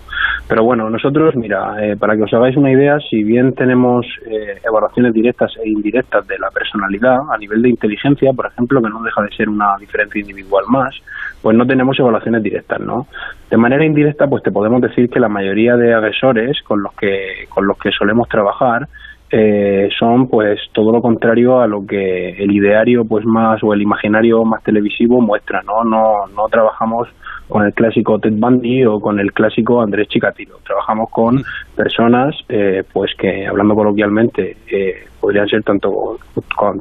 Pero 0.47 0.63
bueno, 0.63 0.89
nosotros, 0.89 1.35
mira, 1.35 1.75
eh, 1.81 1.95
para 1.97 2.15
que 2.15 2.23
os 2.23 2.33
hagáis 2.33 2.57
una 2.57 2.71
idea, 2.71 2.97
si 3.09 3.23
bien 3.23 3.53
tenemos 3.53 4.05
eh, 4.25 4.59
evaluaciones 4.63 5.13
directas 5.13 5.51
e 5.63 5.69
indirectas 5.69 6.27
de 6.27 6.39
la 6.39 6.49
personalidad, 6.49 7.17
a 7.31 7.37
nivel 7.37 7.61
de 7.61 7.69
inteligencia, 7.69 8.31
por 8.33 8.47
ejemplo, 8.47 8.81
que 8.81 8.89
no 8.89 9.01
deja 9.03 9.21
de 9.21 9.35
ser 9.35 9.49
una 9.49 9.75
diferencia 9.79 10.19
individual 10.19 10.65
más, 10.67 10.95
pues 11.41 11.55
no 11.55 11.65
tenemos 11.65 11.97
evaluaciones 11.99 12.43
directas, 12.43 12.79
¿no? 12.79 13.07
De 13.49 13.57
manera 13.57 13.85
indirecta, 13.85 14.27
pues 14.27 14.43
te 14.43 14.51
podemos 14.51 14.81
decir 14.81 15.09
que 15.09 15.19
la 15.19 15.29
mayoría 15.29 15.75
de 15.75 15.93
agresores 15.93 16.61
con 16.63 16.81
los 16.81 16.93
que, 16.93 17.45
con 17.49 17.65
los 17.67 17.77
que 17.77 17.91
solemos 17.91 18.27
trabajar, 18.27 18.87
eh, 19.31 19.89
son 19.97 20.27
pues 20.27 20.59
todo 20.73 20.91
lo 20.91 21.01
contrario 21.01 21.61
a 21.61 21.67
lo 21.67 21.85
que 21.85 22.31
el 22.31 22.51
ideario 22.51 23.05
pues 23.05 23.25
más 23.25 23.63
o 23.63 23.73
el 23.73 23.81
imaginario 23.81 24.43
más 24.43 24.61
televisivo 24.63 25.21
muestra 25.21 25.61
no 25.61 25.83
no 25.83 26.27
no 26.27 26.47
trabajamos 26.49 27.07
con 27.51 27.65
el 27.65 27.73
clásico 27.73 28.17
Ted 28.17 28.33
Bundy 28.37 28.85
o 28.85 28.99
con 28.99 29.19
el 29.19 29.31
clásico 29.33 29.81
Andrés 29.81 30.07
Chikatilo 30.07 30.57
trabajamos 30.65 31.09
con 31.09 31.43
personas 31.75 32.35
eh, 32.49 32.83
pues 32.91 33.11
que 33.17 33.45
hablando 33.45 33.75
coloquialmente 33.75 34.57
eh, 34.71 35.05
podrían 35.19 35.47
ser 35.47 35.61
tanto 35.61 36.17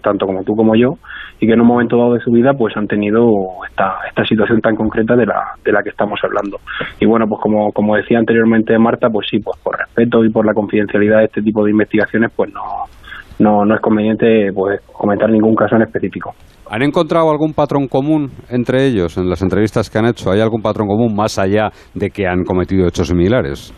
tanto 0.02 0.26
como 0.26 0.44
tú 0.44 0.54
como 0.54 0.74
yo 0.76 0.94
y 1.40 1.46
que 1.46 1.54
en 1.54 1.60
un 1.60 1.66
momento 1.66 1.96
dado 1.96 2.14
de 2.14 2.20
su 2.20 2.30
vida 2.30 2.52
pues 2.54 2.76
han 2.76 2.86
tenido 2.86 3.48
esta, 3.68 3.96
esta 4.08 4.24
situación 4.24 4.60
tan 4.60 4.76
concreta 4.76 5.16
de 5.16 5.26
la, 5.26 5.54
de 5.64 5.72
la 5.72 5.82
que 5.82 5.88
estamos 5.88 6.20
hablando. 6.22 6.58
Y 7.00 7.06
bueno, 7.06 7.26
pues 7.26 7.40
como, 7.40 7.72
como 7.72 7.96
decía 7.96 8.18
anteriormente 8.18 8.78
Marta, 8.78 9.08
pues 9.08 9.26
sí, 9.30 9.38
pues 9.38 9.58
por 9.62 9.78
respeto 9.78 10.22
y 10.24 10.30
por 10.30 10.44
la 10.44 10.52
confidencialidad 10.52 11.18
de 11.20 11.24
este 11.24 11.42
tipo 11.42 11.64
de 11.64 11.70
investigaciones, 11.70 12.30
pues 12.36 12.52
no, 12.52 12.60
no, 13.40 13.64
no 13.64 13.75
es 13.75 13.80
conveniente 13.80 14.52
pues 14.54 14.80
comentar 14.92 15.30
ningún 15.30 15.54
caso 15.54 15.76
en 15.76 15.82
específico. 15.82 16.32
¿Han 16.70 16.82
encontrado 16.82 17.30
algún 17.30 17.52
patrón 17.52 17.88
común 17.88 18.30
entre 18.49 18.87
ellos 18.87 19.18
en 19.18 19.28
las 19.28 19.42
entrevistas 19.42 19.90
que 19.90 19.99
han 19.99 20.06
hecho? 20.06 20.30
¿Hay 20.30 20.40
algún 20.40 20.62
patrón 20.62 20.87
común 20.87 21.16
más 21.16 21.38
allá 21.38 21.70
de 21.94 22.11
que 22.11 22.28
han 22.28 22.44
cometido 22.44 22.87
hechos 22.87 23.09
similares? 23.09 23.75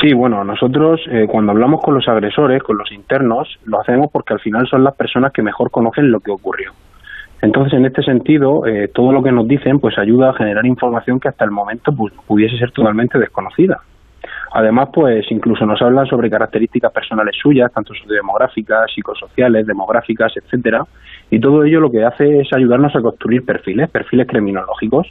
Sí, 0.00 0.14
bueno, 0.14 0.44
nosotros 0.44 1.00
eh, 1.10 1.26
cuando 1.28 1.52
hablamos 1.52 1.80
con 1.82 1.94
los 1.94 2.06
agresores, 2.08 2.62
con 2.62 2.78
los 2.78 2.90
internos, 2.92 3.48
lo 3.64 3.80
hacemos 3.80 4.10
porque 4.12 4.34
al 4.34 4.40
final 4.40 4.66
son 4.70 4.84
las 4.84 4.96
personas 4.96 5.32
que 5.32 5.42
mejor 5.42 5.70
conocen 5.70 6.10
lo 6.10 6.20
que 6.20 6.30
ocurrió. 6.30 6.72
Entonces, 7.42 7.74
en 7.74 7.84
este 7.84 8.02
sentido, 8.02 8.66
eh, 8.66 8.88
todo 8.94 9.12
lo 9.12 9.22
que 9.22 9.32
nos 9.32 9.46
dicen 9.46 9.78
pues 9.78 9.98
ayuda 9.98 10.30
a 10.30 10.34
generar 10.34 10.64
información 10.66 11.20
que 11.20 11.28
hasta 11.28 11.44
el 11.44 11.50
momento 11.50 11.92
pues, 11.96 12.14
pudiese 12.26 12.56
ser 12.56 12.70
totalmente 12.72 13.18
desconocida. 13.18 13.80
Además, 14.58 14.88
pues 14.90 15.26
incluso 15.28 15.66
nos 15.66 15.82
hablan 15.82 16.06
sobre 16.06 16.30
características 16.30 16.90
personales 16.90 17.36
suyas, 17.42 17.70
tanto 17.74 17.92
demográficas, 18.08 18.90
psicosociales, 18.90 19.66
demográficas, 19.66 20.32
etcétera, 20.34 20.82
y 21.30 21.38
todo 21.38 21.62
ello 21.64 21.78
lo 21.78 21.90
que 21.90 22.02
hace 22.02 22.40
es 22.40 22.48
ayudarnos 22.56 22.96
a 22.96 23.02
construir 23.02 23.44
perfiles, 23.44 23.90
perfiles 23.90 24.26
criminológicos, 24.26 25.08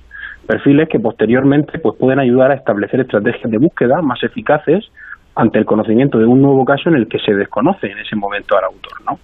perfiles 0.47 0.89
que 0.89 0.99
posteriormente 0.99 1.77
pues 1.77 1.95
pueden 1.95 2.17
ayudar 2.17 2.49
a 2.49 2.55
establecer 2.55 3.01
estrategias 3.01 3.51
de 3.51 3.59
búsqueda 3.59 4.01
más 4.01 4.23
eficaces 4.23 4.83
ante 5.35 5.59
el 5.59 5.65
conocimiento 5.65 6.17
de 6.17 6.25
un 6.25 6.41
nuevo 6.41 6.65
caso 6.65 6.89
en 6.89 6.95
el 6.95 7.07
que 7.07 7.19
se 7.19 7.35
desconoce 7.35 7.85
en 7.85 7.99
ese 7.99 8.15
momento 8.15 8.57
al 8.57 8.63
autor, 8.63 8.93
¿no? 9.05 9.19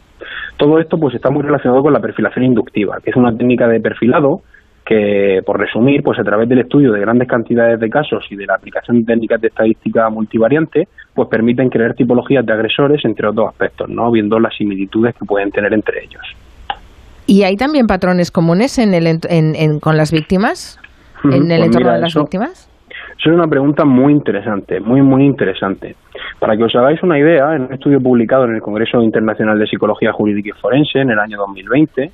Todo 0.55 0.77
esto 0.77 0.99
pues 0.99 1.15
está 1.15 1.31
muy 1.31 1.41
relacionado 1.41 1.81
con 1.81 1.93
la 1.93 1.99
perfilación 1.99 2.45
inductiva, 2.45 2.97
que 3.03 3.09
es 3.09 3.15
una 3.15 3.35
técnica 3.35 3.67
de 3.67 3.79
perfilado 3.79 4.41
que, 4.85 5.41
por 5.45 5.59
resumir, 5.59 6.03
pues 6.03 6.19
a 6.19 6.23
través 6.23 6.49
del 6.49 6.59
estudio 6.59 6.91
de 6.91 6.99
grandes 6.99 7.27
cantidades 7.27 7.79
de 7.79 7.89
casos 7.89 8.25
y 8.29 8.35
de 8.35 8.45
la 8.45 8.55
aplicación 8.55 8.99
de 8.99 9.05
técnicas 9.05 9.41
de 9.41 9.47
estadística 9.47 10.09
multivariante, 10.09 10.87
pues 11.13 11.29
permiten 11.29 11.69
crear 11.69 11.93
tipologías 11.93 12.45
de 12.45 12.53
agresores 12.53 13.03
entre 13.05 13.27
otros 13.27 13.49
aspectos, 13.49 13.89
¿no? 13.89 14.11
Viendo 14.11 14.39
las 14.39 14.55
similitudes 14.55 15.15
que 15.15 15.25
pueden 15.25 15.51
tener 15.51 15.73
entre 15.73 16.03
ellos. 16.03 16.23
¿Y 17.27 17.43
hay 17.43 17.55
también 17.55 17.87
patrones 17.87 18.31
comunes 18.31 18.77
en 18.79 18.93
el, 18.93 19.07
en, 19.07 19.79
con 19.79 19.97
las 19.97 20.11
víctimas? 20.11 20.79
en 21.23 21.51
el 21.51 21.59
pues 21.59 21.67
entorno 21.67 21.93
de 21.93 21.99
las 21.99 22.15
víctimas? 22.15 22.67
Eso 23.19 23.29
es 23.29 23.35
una 23.35 23.47
pregunta 23.47 23.85
muy 23.85 24.13
interesante, 24.13 24.79
muy, 24.79 25.01
muy 25.01 25.25
interesante. 25.25 25.95
Para 26.39 26.57
que 26.57 26.63
os 26.63 26.75
hagáis 26.75 27.03
una 27.03 27.19
idea, 27.19 27.55
en 27.55 27.63
un 27.63 27.73
estudio 27.73 28.01
publicado 28.01 28.45
en 28.45 28.55
el 28.55 28.61
Congreso 28.61 29.01
Internacional 29.01 29.59
de 29.59 29.67
Psicología 29.67 30.11
Jurídica 30.11 30.49
y 30.49 30.59
Forense 30.59 30.99
en 30.99 31.11
el 31.11 31.19
año 31.19 31.37
2020, 31.37 32.11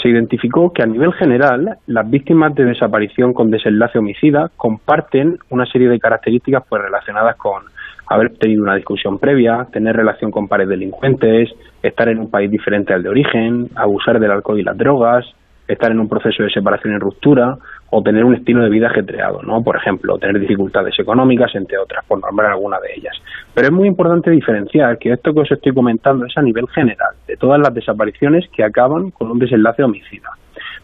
se 0.00 0.08
identificó 0.08 0.72
que 0.72 0.82
a 0.82 0.86
nivel 0.86 1.12
general 1.12 1.78
las 1.86 2.08
víctimas 2.08 2.54
de 2.54 2.64
desaparición 2.64 3.32
con 3.32 3.50
desenlace 3.50 3.98
homicida 3.98 4.50
comparten 4.56 5.38
una 5.50 5.66
serie 5.66 5.88
de 5.88 5.98
características 5.98 6.64
pues 6.68 6.82
relacionadas 6.82 7.36
con 7.36 7.64
haber 8.06 8.36
tenido 8.38 8.62
una 8.62 8.76
discusión 8.76 9.18
previa, 9.18 9.66
tener 9.72 9.96
relación 9.96 10.30
con 10.30 10.48
pares 10.48 10.68
delincuentes, 10.68 11.50
estar 11.82 12.08
en 12.08 12.20
un 12.20 12.30
país 12.30 12.50
diferente 12.50 12.94
al 12.94 13.02
de 13.02 13.10
origen, 13.10 13.68
abusar 13.74 14.18
del 14.18 14.30
alcohol 14.30 14.58
y 14.58 14.62
las 14.62 14.78
drogas, 14.78 15.26
estar 15.66 15.90
en 15.90 16.00
un 16.00 16.08
proceso 16.08 16.42
de 16.42 16.50
separación 16.50 16.94
y 16.94 16.98
ruptura 16.98 17.56
o 17.90 18.02
tener 18.02 18.24
un 18.24 18.34
estilo 18.34 18.62
de 18.62 18.70
vida 18.70 18.88
ajetreado, 18.88 19.42
¿no? 19.42 19.62
Por 19.62 19.76
ejemplo, 19.76 20.18
tener 20.18 20.38
dificultades 20.40 20.98
económicas, 20.98 21.54
entre 21.54 21.78
otras, 21.78 22.04
por 22.06 22.20
nombrar 22.20 22.52
alguna 22.52 22.78
de 22.80 22.94
ellas. 22.94 23.16
Pero 23.54 23.68
es 23.68 23.72
muy 23.72 23.88
importante 23.88 24.30
diferenciar 24.30 24.98
que 24.98 25.12
esto 25.12 25.32
que 25.32 25.40
os 25.40 25.50
estoy 25.50 25.72
comentando 25.72 26.26
es 26.26 26.36
a 26.36 26.42
nivel 26.42 26.68
general, 26.68 27.14
de 27.26 27.36
todas 27.36 27.58
las 27.58 27.72
desapariciones 27.72 28.48
que 28.54 28.64
acaban 28.64 29.10
con 29.10 29.30
un 29.30 29.38
desenlace 29.38 29.82
homicida. 29.82 30.28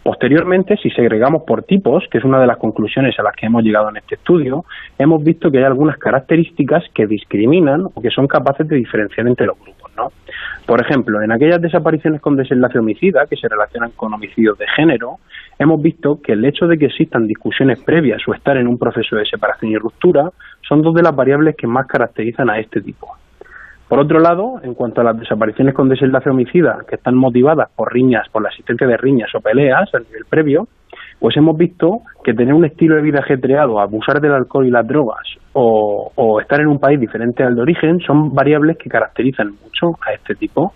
Posteriormente, 0.03 0.77
si 0.83 0.91
segregamos 0.91 1.45
por 1.45 1.63
tipos, 1.63 2.05
que 2.11 2.19
es 2.19 2.25
una 2.25 2.39
de 2.39 2.47
las 2.47 2.59
conclusiones 2.59 3.19
a 3.19 3.23
las 3.23 3.35
que 3.35 3.47
hemos 3.47 3.63
llegado 3.63 3.89
en 3.89 3.97
este 3.97 4.17
estudio, 4.17 4.65
hemos 4.99 5.25
visto 5.25 5.51
que 5.51 5.59
hay 5.59 5.65
algunas 5.65 5.97
características 5.97 6.85
que 6.95 7.07
discriminan 7.07 7.87
o 7.87 8.03
que 8.03 8.11
son 8.11 8.27
capaces 8.27 8.69
de 8.69 8.77
diferenciar 8.77 9.27
entre 9.27 9.47
los 9.47 9.59
grupos. 9.59 9.84
Por 10.67 10.81
ejemplo, 10.81 11.21
en 11.23 11.31
aquellas 11.31 11.61
desapariciones 11.61 12.21
con 12.21 12.37
desenlace 12.37 12.79
homicida, 12.79 13.27
que 13.27 13.37
se 13.37 13.49
relacionan 13.49 13.91
con 13.93 14.15
homicidios 14.15 14.57
de 14.59 14.67
género, 14.69 15.19
hemos 15.59 15.81
visto 15.83 16.21
que 16.23 16.33
el 16.33 16.45
hecho 16.45 16.67
de 16.67 16.79
que 16.79 16.87
existan 16.87 17.27
discusiones 17.27 17.83
previas 17.83 18.23
o 18.27 18.35
estar 18.35 18.57
en 18.57 18.67
un 18.67 18.79
proceso 18.79 19.17
de 19.17 19.27
separación 19.27 19.73
y 19.73 19.77
ruptura 19.77 20.31
son 20.67 20.83
dos 20.83 20.95
de 20.95 21.03
las 21.03 21.15
variables 21.15 21.57
que 21.57 21.67
más 21.67 21.87
caracterizan 21.87 22.49
a 22.49 22.59
este 22.59 22.81
tipo. 22.81 23.09
Por 23.89 23.99
otro 23.99 24.19
lado, 24.19 24.61
en 24.63 24.75
cuanto 24.75 25.03
a 25.03 25.05
las 25.05 25.19
desapariciones 25.19 25.75
con 25.75 25.91
desenlace 25.91 26.31
homicida, 26.31 26.79
que 26.89 26.97
están 26.97 27.15
motivadas 27.15 27.71
por 27.77 27.93
riñas, 27.93 28.27
por 28.31 28.43
la 28.43 28.49
existencia 28.49 28.87
de 28.87 28.97
riñas 28.97 29.35
o 29.35 29.41
peleas 29.41 29.95
a 29.95 29.99
nivel 29.99 30.25
previo, 30.25 30.67
pues 31.21 31.37
hemos 31.37 31.57
visto 31.57 32.01
que 32.25 32.33
tener 32.33 32.55
un 32.55 32.65
estilo 32.65 32.97
de 32.97 33.03
vida 33.03 33.21
ajetreado, 33.21 33.79
abusar 33.79 34.21
del 34.21 34.33
alcohol 34.33 34.67
y 34.67 34.71
las 34.71 34.87
drogas 34.87 35.34
o, 35.55 36.41
estar 36.41 36.61
en 36.61 36.69
un 36.69 36.79
país 36.79 37.01
diferente 37.01 37.43
al 37.43 37.55
de 37.55 37.63
origen 37.63 38.01
son 38.01 38.35
variables 38.35 38.77
que 38.77 38.91
caracterizan 38.91 39.53
mucho 39.63 39.93
a 40.07 40.13
este 40.13 40.35
tipo 40.35 40.75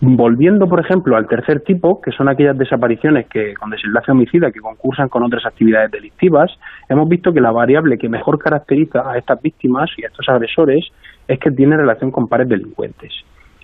Volviendo, 0.00 0.68
por 0.68 0.78
ejemplo, 0.78 1.16
al 1.16 1.26
tercer 1.26 1.60
tipo, 1.62 2.00
que 2.00 2.12
son 2.12 2.28
aquellas 2.28 2.56
desapariciones 2.56 3.26
que 3.28 3.54
con 3.54 3.70
desenlace 3.70 4.12
homicida 4.12 4.52
que 4.52 4.60
concursan 4.60 5.08
con 5.08 5.24
otras 5.24 5.44
actividades 5.44 5.90
delictivas, 5.90 6.52
hemos 6.88 7.08
visto 7.08 7.32
que 7.32 7.40
la 7.40 7.50
variable 7.50 7.98
que 7.98 8.08
mejor 8.08 8.38
caracteriza 8.38 9.10
a 9.10 9.18
estas 9.18 9.42
víctimas 9.42 9.90
y 9.96 10.04
a 10.04 10.06
estos 10.06 10.28
agresores 10.28 10.86
es 11.26 11.38
que 11.40 11.50
tiene 11.50 11.76
relación 11.76 12.12
con 12.12 12.28
pares 12.28 12.48
delincuentes. 12.48 13.12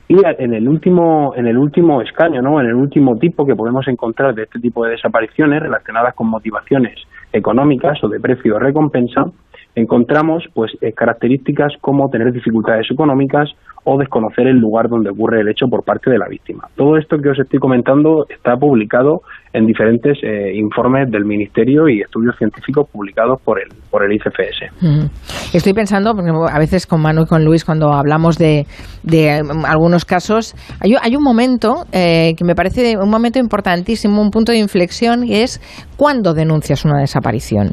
Y 0.09 0.17
en 0.25 0.55
el 0.55 0.69
último, 0.69 1.35
en 1.37 1.47
el 1.47 1.57
último 1.57 2.01
escaño, 2.03 2.43
¿no? 2.43 2.61
en 2.61 2.67
el 2.67 2.75
último 2.75 3.17
tipo 3.17 3.47
que 3.47 3.55
podemos 3.55 3.87
encontrar 3.87 4.35
de 4.35 4.45
este 4.45 4.59
tipo 4.59 4.85
de 4.85 4.93
desapariciones 4.93 5.63
relacionadas 5.63 6.15
con 6.15 6.29
motivaciones 6.29 6.99
económicas 7.33 8.03
o 8.03 8.09
de 8.09 8.19
precio 8.19 8.57
o 8.57 8.59
recompensa, 8.59 9.27
encontramos 9.75 10.45
pues 10.55 10.73
eh, 10.81 10.93
características 10.93 11.73
como 11.81 12.09
tener 12.09 12.33
dificultades 12.33 12.87
económicas 12.91 13.51
o 13.85 13.97
desconocer 13.97 14.47
el 14.47 14.59
lugar 14.59 14.89
donde 14.89 15.11
ocurre 15.11 15.41
el 15.41 15.49
hecho 15.49 15.67
por 15.67 15.83
parte 15.83 16.11
de 16.11 16.19
la 16.19 16.29
víctima. 16.29 16.65
Todo 16.77 16.99
esto 16.99 17.17
que 17.19 17.31
os 17.31 17.39
estoy 17.39 17.59
comentando 17.59 18.27
está 18.29 18.57
publicado 18.57 19.23
en 19.55 19.65
diferentes 19.67 20.19
eh, 20.23 20.53
informes 20.55 21.11
del 21.11 21.25
Ministerio 21.25 21.89
y 21.89 22.03
estudios 22.03 22.37
científicos 22.37 22.87
publicados 22.93 23.41
por 23.41 23.59
el, 23.59 23.69
por 23.91 24.05
el 24.05 24.13
ICFS. 24.13 25.55
Estoy 25.55 25.73
pensando, 25.73 26.15
porque 26.15 26.31
a 26.31 26.59
veces 26.59 26.87
con 26.87 27.01
Manu 27.01 27.23
y 27.23 27.27
con 27.27 27.45
Luis, 27.45 27.65
cuando 27.65 27.93
hablamos 27.95 28.37
de, 28.37 28.67
de 29.05 29.41
um, 29.43 29.65
algunos 29.65 30.05
casos, 30.05 30.55
hay, 30.81 30.95
hay 31.01 31.17
un 31.17 31.23
momento 31.23 31.87
eh, 31.93 32.35
que 32.37 32.45
me 32.45 32.55
parece 32.55 32.99
un 32.99 33.09
momento 33.09 33.39
importantísimo, 33.39 34.21
un 34.21 34.31
punto 34.31 34.53
de 34.53 34.59
inflexión, 34.59 35.25
y 35.25 35.37
es 35.37 35.61
cuando 35.97 36.35
denuncias 36.35 36.85
una 36.85 37.01
desaparición. 37.01 37.71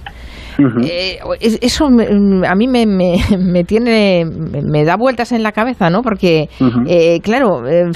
Eh, 0.83 1.19
eso 1.39 1.85
a 1.85 2.55
mí 2.55 2.67
me, 2.67 2.85
me, 2.85 3.63
tiene, 3.67 4.25
me 4.25 4.85
da 4.85 4.95
vueltas 4.95 5.31
en 5.31 5.43
la 5.43 5.51
cabeza, 5.51 5.89
¿no? 5.89 6.01
Porque, 6.01 6.49
eh, 6.87 7.19
claro, 7.21 7.67
eh, 7.67 7.91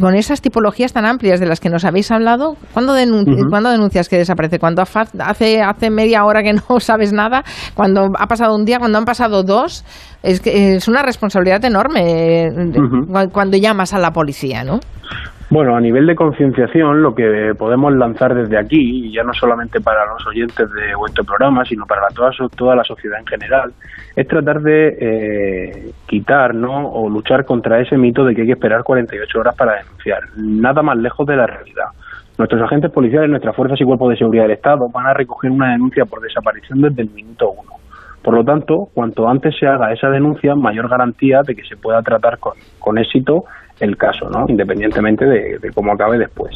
con 0.00 0.14
esas 0.14 0.40
tipologías 0.40 0.92
tan 0.92 1.04
amplias 1.04 1.40
de 1.40 1.46
las 1.46 1.60
que 1.60 1.68
nos 1.68 1.84
habéis 1.84 2.10
hablado, 2.10 2.56
¿cuándo, 2.72 2.94
denuncias 2.94 4.08
que 4.08 4.16
desaparece? 4.16 4.58
¿Cuando 4.58 4.82
hace, 4.82 5.62
hace 5.62 5.90
media 5.90 6.24
hora 6.24 6.42
que 6.42 6.52
no 6.68 6.80
sabes 6.80 7.12
nada? 7.12 7.44
¿Cuando 7.74 8.10
ha 8.18 8.26
pasado 8.26 8.54
un 8.54 8.64
día? 8.64 8.78
¿Cuando 8.78 8.98
han 8.98 9.04
pasado 9.04 9.42
dos? 9.42 9.84
Es, 10.22 10.40
que 10.40 10.76
es 10.76 10.88
una 10.88 11.02
responsabilidad 11.02 11.64
enorme 11.64 12.46
eh, 12.46 12.50
cuando 13.32 13.56
llamas 13.56 13.92
a 13.92 13.98
la 13.98 14.10
policía, 14.10 14.64
¿no? 14.64 14.80
Bueno, 15.54 15.76
a 15.76 15.80
nivel 15.80 16.04
de 16.08 16.16
concienciación, 16.16 17.00
lo 17.00 17.14
que 17.14 17.52
podemos 17.56 17.94
lanzar 17.94 18.34
desde 18.34 18.58
aquí, 18.58 19.06
y 19.06 19.12
ya 19.12 19.22
no 19.22 19.32
solamente 19.32 19.80
para 19.80 20.04
los 20.04 20.26
oyentes 20.26 20.68
de 20.68 20.96
vuestro 20.96 21.22
programa, 21.22 21.64
sino 21.64 21.86
para 21.86 22.08
toda, 22.08 22.32
toda 22.56 22.74
la 22.74 22.82
sociedad 22.82 23.20
en 23.20 23.26
general, 23.28 23.72
es 24.16 24.26
tratar 24.26 24.62
de 24.62 24.88
eh, 25.00 25.92
quitar 26.08 26.56
¿no? 26.56 26.88
o 26.88 27.08
luchar 27.08 27.44
contra 27.44 27.80
ese 27.80 27.96
mito 27.96 28.24
de 28.24 28.34
que 28.34 28.40
hay 28.40 28.48
que 28.48 28.54
esperar 28.54 28.82
48 28.82 29.38
horas 29.38 29.54
para 29.54 29.76
denunciar. 29.76 30.22
Nada 30.36 30.82
más 30.82 30.98
lejos 30.98 31.24
de 31.24 31.36
la 31.36 31.46
realidad. 31.46 31.86
Nuestros 32.36 32.60
agentes 32.60 32.90
policiales, 32.90 33.30
nuestras 33.30 33.54
fuerzas 33.54 33.80
y 33.80 33.84
cuerpos 33.84 34.10
de 34.10 34.16
seguridad 34.16 34.42
del 34.42 34.56
Estado 34.56 34.88
van 34.92 35.06
a 35.06 35.14
recoger 35.14 35.52
una 35.52 35.70
denuncia 35.70 36.04
por 36.04 36.20
desaparición 36.20 36.80
desde 36.80 37.02
el 37.02 37.10
minuto 37.10 37.52
uno. 37.52 37.74
Por 38.24 38.34
lo 38.34 38.42
tanto, 38.42 38.88
cuanto 38.92 39.28
antes 39.28 39.54
se 39.56 39.68
haga 39.68 39.92
esa 39.92 40.08
denuncia, 40.08 40.56
mayor 40.56 40.88
garantía 40.88 41.42
de 41.46 41.54
que 41.54 41.62
se 41.62 41.76
pueda 41.76 42.02
tratar 42.02 42.38
con, 42.40 42.54
con 42.80 42.98
éxito 42.98 43.44
el 43.80 43.96
caso, 43.96 44.28
¿no? 44.28 44.46
independientemente 44.48 45.24
de, 45.24 45.70
cómo 45.74 45.92
acabe 45.92 46.18
después. 46.18 46.54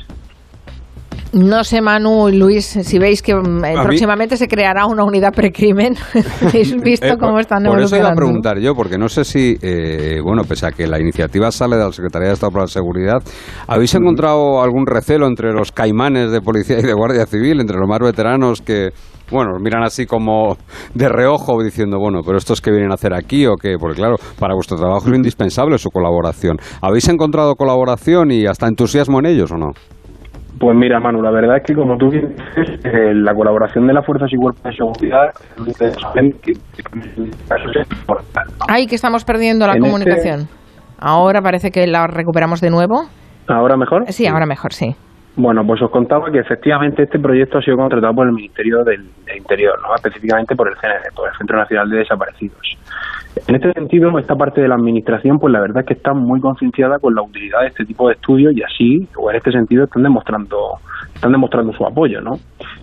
No 1.33 1.63
sé, 1.63 1.83
Manu 1.83 2.29
y 2.31 2.37
Luis, 2.37 2.65
si 2.65 2.99
veis 2.99 3.21
que 3.23 3.35
mm, 3.35 3.61
próximamente 3.83 4.37
se 4.37 4.49
creará 4.49 4.87
una 4.87 5.05
unidad 5.05 5.33
precrimen. 5.33 5.95
¿Habéis 6.43 6.75
visto 6.81 7.07
eh, 7.07 7.17
cómo 7.19 7.39
están 7.39 7.65
Por 7.65 7.81
eso 7.81 7.97
iba 7.97 8.09
a 8.09 8.15
preguntar 8.15 8.59
yo, 8.59 8.75
porque 8.75 8.97
no 8.97 9.09
sé 9.09 9.25
si, 9.25 9.57
eh, 9.61 10.21
bueno, 10.25 10.43
pese 10.45 10.67
a 10.67 10.71
que 10.71 10.87
la 10.87 10.99
iniciativa 10.99 11.51
sale 11.51 11.77
de 11.77 11.85
la 11.85 11.93
Secretaría 11.93 12.29
de 12.29 12.35
Estado 12.35 12.53
para 12.53 12.65
la 12.65 12.69
Seguridad, 12.69 13.23
¿habéis 13.67 13.95
encontrado 13.95 14.63
algún 14.63 14.87
recelo 14.87 15.27
entre 15.27 15.53
los 15.53 15.71
caimanes 15.71 16.31
de 16.31 16.41
policía 16.41 16.79
y 16.79 16.83
de 16.83 16.95
guardia 16.95 17.27
civil, 17.27 17.61
entre 17.61 17.77
los 17.77 17.89
más 17.89 18.01
veteranos 18.01 18.63
que 18.63 18.91
bueno, 19.31 19.59
miran 19.61 19.83
así 19.83 20.07
como 20.07 20.57
de 20.95 21.07
reojo 21.07 21.63
diciendo, 21.63 21.99
bueno, 21.99 22.21
pero 22.25 22.39
estos 22.39 22.63
que 22.63 22.71
vienen 22.71 22.91
a 22.91 22.95
hacer 22.95 23.13
aquí 23.13 23.45
o 23.45 23.57
qué, 23.57 23.77
porque 23.79 23.97
claro, 23.97 24.17
para 24.39 24.55
vuestro 24.55 24.79
trabajo 24.79 25.07
es 25.07 25.15
indispensable 25.15 25.77
su 25.77 25.91
colaboración. 25.91 26.57
¿Habéis 26.81 27.09
encontrado 27.09 27.55
colaboración 27.55 28.31
y 28.31 28.47
hasta 28.47 28.67
entusiasmo 28.67 29.19
en 29.19 29.27
ellos 29.27 29.53
o 29.53 29.59
no? 29.59 29.73
Pues 30.59 30.77
mira, 30.77 30.99
Manu, 30.99 31.23
la 31.23 31.31
verdad 31.31 31.59
es 31.59 31.63
que 31.65 31.75
como 31.75 31.97
tú 31.97 32.11
dices, 32.11 32.31
eh, 32.85 33.15
la 33.15 33.35
colaboración 33.35 33.87
de 33.87 33.93
las 33.93 34.05
fuerzas 34.05 34.29
y 34.33 34.37
cuerpos 34.37 34.63
de 34.63 34.73
seguridad 34.73 35.31
Ay, 38.69 38.87
que 38.87 38.95
estamos 38.95 39.25
perdiendo 39.25 39.67
la 39.67 39.75
este 39.75 39.83
comunicación. 39.83 40.49
Ahora 40.99 41.43
parece 41.43 41.71
que 41.71 41.87
la 41.87 42.07
recuperamos 42.07 42.61
de 42.61 42.71
nuevo. 42.71 43.03
¿Ahora 43.47 43.77
mejor? 43.77 44.05
Sí, 44.09 44.27
ahora 44.27 44.47
mejor, 44.47 44.73
sí. 44.73 44.95
Bueno, 45.39 45.65
pues 45.65 45.81
os 45.81 45.91
contaba 45.93 46.33
que 46.33 46.41
efectivamente 46.41 47.05
este 47.05 47.21
proyecto 47.21 47.59
ha 47.59 47.63
sido 47.63 47.77
contratado 47.77 48.13
por 48.13 48.27
el 48.27 48.33
Ministerio 48.33 48.83
del, 48.83 49.09
Interior, 49.37 49.79
¿no? 49.81 49.95
específicamente 49.95 50.57
por 50.57 50.67
el 50.67 50.75
CND, 50.75 51.15
por 51.15 51.29
el 51.29 51.37
Centro 51.37 51.57
Nacional 51.57 51.89
de 51.91 51.99
Desaparecidos. 51.99 52.77
En 53.47 53.55
este 53.55 53.73
sentido, 53.73 54.19
esta 54.19 54.35
parte 54.35 54.61
de 54.61 54.67
la 54.67 54.75
Administración, 54.75 55.39
pues 55.39 55.53
la 55.53 55.61
verdad 55.61 55.81
es 55.81 55.87
que 55.87 55.95
está 55.95 56.13
muy 56.13 56.41
concienciada 56.41 56.99
con 56.99 57.15
la 57.15 57.23
utilidad 57.23 57.61
de 57.61 57.69
este 57.69 57.85
tipo 57.85 58.09
de 58.09 58.15
estudios 58.15 58.53
y 58.57 58.63
así, 58.63 59.09
o 59.17 59.31
en 59.31 59.37
este 59.37 59.53
sentido, 59.53 59.85
están 59.85 60.03
demostrando, 60.03 60.59
están 61.15 61.31
demostrando 61.31 61.73
su 61.73 61.87
apoyo, 61.87 62.21
¿no? 62.21 62.33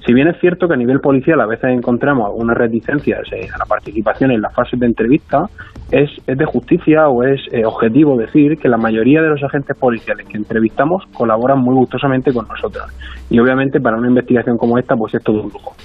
Si 0.06 0.14
bien 0.14 0.28
es 0.28 0.40
cierto 0.40 0.68
que 0.68 0.76
a 0.76 0.78
nivel 0.78 1.02
policial 1.02 1.42
a 1.42 1.48
veces 1.48 1.72
encontramos 1.72 2.28
algunas 2.28 2.56
reticencias 2.58 3.22
eh, 3.34 3.48
a 3.54 3.58
la 3.58 3.66
participación 3.66 4.32
en 4.32 4.42
las 4.42 4.54
fases 4.54 4.80
de 4.80 4.86
entrevista, 4.86 5.46
es, 5.92 6.10
es 6.26 6.38
de 6.38 6.46
justicia 6.46 7.10
o 7.10 7.24
es 7.24 7.42
eh, 7.52 7.66
objetivo 7.66 8.18
decir 8.18 8.58
que 8.58 8.70
la 8.70 8.78
mayoría 8.78 9.22
de 9.22 9.30
los 9.30 9.44
agentes 9.44 9.78
policiales 9.78 10.26
que 10.28 10.38
entrevistamos 10.38 11.04
colaboran 11.14 11.60
muy 11.60 11.76
gustosamente 11.76 12.34
con 12.34 12.45
nosotros. 12.48 12.86
Y 13.30 13.40
obviamente 13.40 13.80
para 13.80 13.98
una 13.98 14.08
investigación 14.08 14.58
como 14.58 14.78
esta, 14.78 14.96
pues 14.96 15.14
es 15.14 15.24
todo 15.24 15.42
un 15.42 15.50
lujo. 15.52 15.76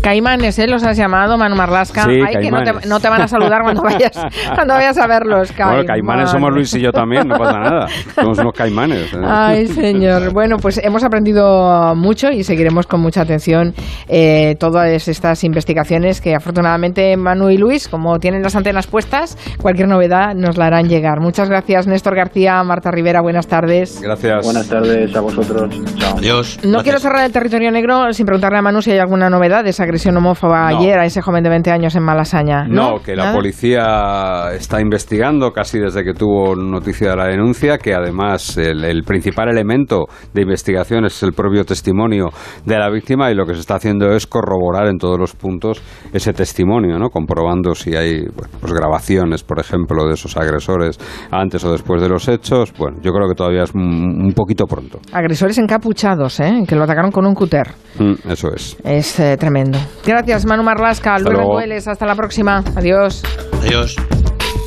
Caimanes, 0.00 0.58
¿eh? 0.58 0.66
Los 0.66 0.82
has 0.84 0.96
llamado, 0.96 1.36
Manu 1.36 1.56
Marlasca. 1.56 2.04
Sí, 2.04 2.20
Ay, 2.24 2.36
que 2.42 2.50
no 2.50 3.00
te, 3.00 3.08
van 3.08 3.22
a 3.22 3.28
saludar 3.28 3.62
cuando 3.62 3.82
vayas, 3.82 4.12
cuando 4.54 4.74
vayas 4.74 4.98
a 4.98 5.06
verlos, 5.06 5.52
Caimanes. 5.52 5.84
Bueno, 5.84 5.86
Caimanes 5.86 6.30
somos 6.30 6.52
Luis 6.52 6.74
y 6.74 6.80
yo 6.80 6.92
también, 6.92 7.26
no 7.28 7.36
pasa 7.36 7.58
nada. 7.58 7.86
Somos 8.14 8.38
unos 8.38 8.52
Caimanes. 8.52 9.12
¿eh? 9.12 9.18
Ay, 9.24 9.66
señor. 9.66 10.32
Bueno, 10.38 10.58
pues 10.58 10.78
hemos 10.84 11.02
aprendido 11.02 11.94
mucho 11.96 12.30
y 12.30 12.44
seguiremos 12.44 12.86
con 12.86 13.00
mucha 13.00 13.22
atención 13.22 13.74
eh, 14.08 14.54
todas 14.60 15.08
estas 15.08 15.42
investigaciones 15.42 16.20
que 16.20 16.34
afortunadamente 16.34 17.16
Manu 17.16 17.50
y 17.50 17.56
Luis, 17.56 17.88
como 17.88 18.18
tienen 18.18 18.42
las 18.42 18.54
antenas 18.54 18.86
puestas, 18.86 19.36
cualquier 19.60 19.88
novedad 19.88 20.34
nos 20.34 20.56
la 20.56 20.66
harán 20.66 20.88
llegar. 20.88 21.20
Muchas 21.20 21.48
gracias, 21.48 21.86
Néstor 21.86 22.14
García, 22.14 22.62
Marta 22.62 22.90
Rivera, 22.90 23.20
buenas 23.20 23.48
tardes. 23.48 24.00
Gracias. 24.00 24.44
Buenas 24.44 24.68
tardes 24.68 25.14
a 25.16 25.20
vosotros. 25.20 25.74
Chao. 25.96 26.18
Adiós. 26.18 26.60
No 26.62 26.82
quiero 26.82 26.98
cerrar 27.00 27.24
el 27.24 27.32
territorio 27.32 27.70
negro 27.72 28.12
sin 28.12 28.26
preguntarle 28.26 28.58
a 28.58 28.62
Manu 28.62 28.82
si 28.82 28.92
hay 28.92 28.98
alguna 28.98 29.28
novedad 29.28 29.64
de 29.64 29.70
esa 29.70 29.86
agresión 29.88 30.16
homófoba 30.18 30.68
ayer 30.68 30.98
a 30.98 31.06
ese 31.06 31.22
joven 31.22 31.42
de 31.42 31.48
20 31.48 31.70
años 31.70 31.96
en 31.96 32.02
Malasaña. 32.02 32.66
No, 32.68 32.98
que 33.02 33.16
la 33.16 33.32
policía 33.32 34.50
está 34.52 34.80
investigando 34.80 35.50
casi 35.50 35.78
desde 35.78 36.04
que 36.04 36.12
tuvo 36.12 36.54
noticia 36.54 37.10
de 37.10 37.16
la 37.16 37.26
denuncia, 37.26 37.78
que 37.78 37.94
además 37.94 38.58
el, 38.58 39.02
principal 39.04 39.48
elemento 39.48 40.04
de 40.34 40.42
investigación 40.42 41.06
es 41.06 41.22
el 41.22 41.32
propio 41.32 41.64
testimonio 41.64 42.28
de 42.66 42.78
la 42.78 42.90
víctima 42.90 43.30
y 43.30 43.34
lo 43.34 43.46
que 43.46 43.54
se 43.54 43.60
está 43.60 43.76
haciendo 43.76 44.12
es 44.12 44.26
corroborar 44.26 44.88
en 44.88 44.98
todos 44.98 45.18
los 45.18 45.34
puntos 45.34 45.80
ese 46.12 46.34
testimonio, 46.34 46.98
¿no? 46.98 47.08
comprobando 47.08 47.74
si 47.74 47.96
hay 47.96 48.26
pues 48.60 48.72
grabaciones, 48.72 49.42
por 49.42 49.58
ejemplo, 49.58 50.06
de 50.06 50.14
esos 50.14 50.36
agresores 50.36 50.98
antes 51.30 51.64
o 51.64 51.72
después 51.72 52.02
de 52.02 52.10
los 52.10 52.28
hechos. 52.28 52.74
Bueno, 52.76 52.98
yo 53.02 53.12
creo 53.12 53.26
que 53.26 53.34
todavía 53.34 53.62
es 53.62 53.74
un, 53.74 54.32
poquito 54.36 54.66
pronto. 54.66 55.00
Agresores 55.12 55.56
encapuchados, 55.56 56.40
¿eh? 56.40 56.64
que 56.68 56.76
lo 56.76 56.84
atacaron 56.84 57.10
con 57.10 57.24
un 57.24 57.34
cúter. 57.34 57.68
Mm, 57.98 58.30
eso 58.30 58.52
es. 58.54 58.76
Es 58.84 59.18
eh, 59.18 59.36
tremendo. 59.38 59.77
Gracias, 60.04 60.44
Manu 60.46 60.62
Marlasca. 60.62 61.18
Luis 61.18 61.36
Rendueles. 61.36 61.88
Hasta 61.88 62.06
la 62.06 62.14
próxima. 62.14 62.62
Adiós. 62.76 63.22
Adiós. 63.62 63.96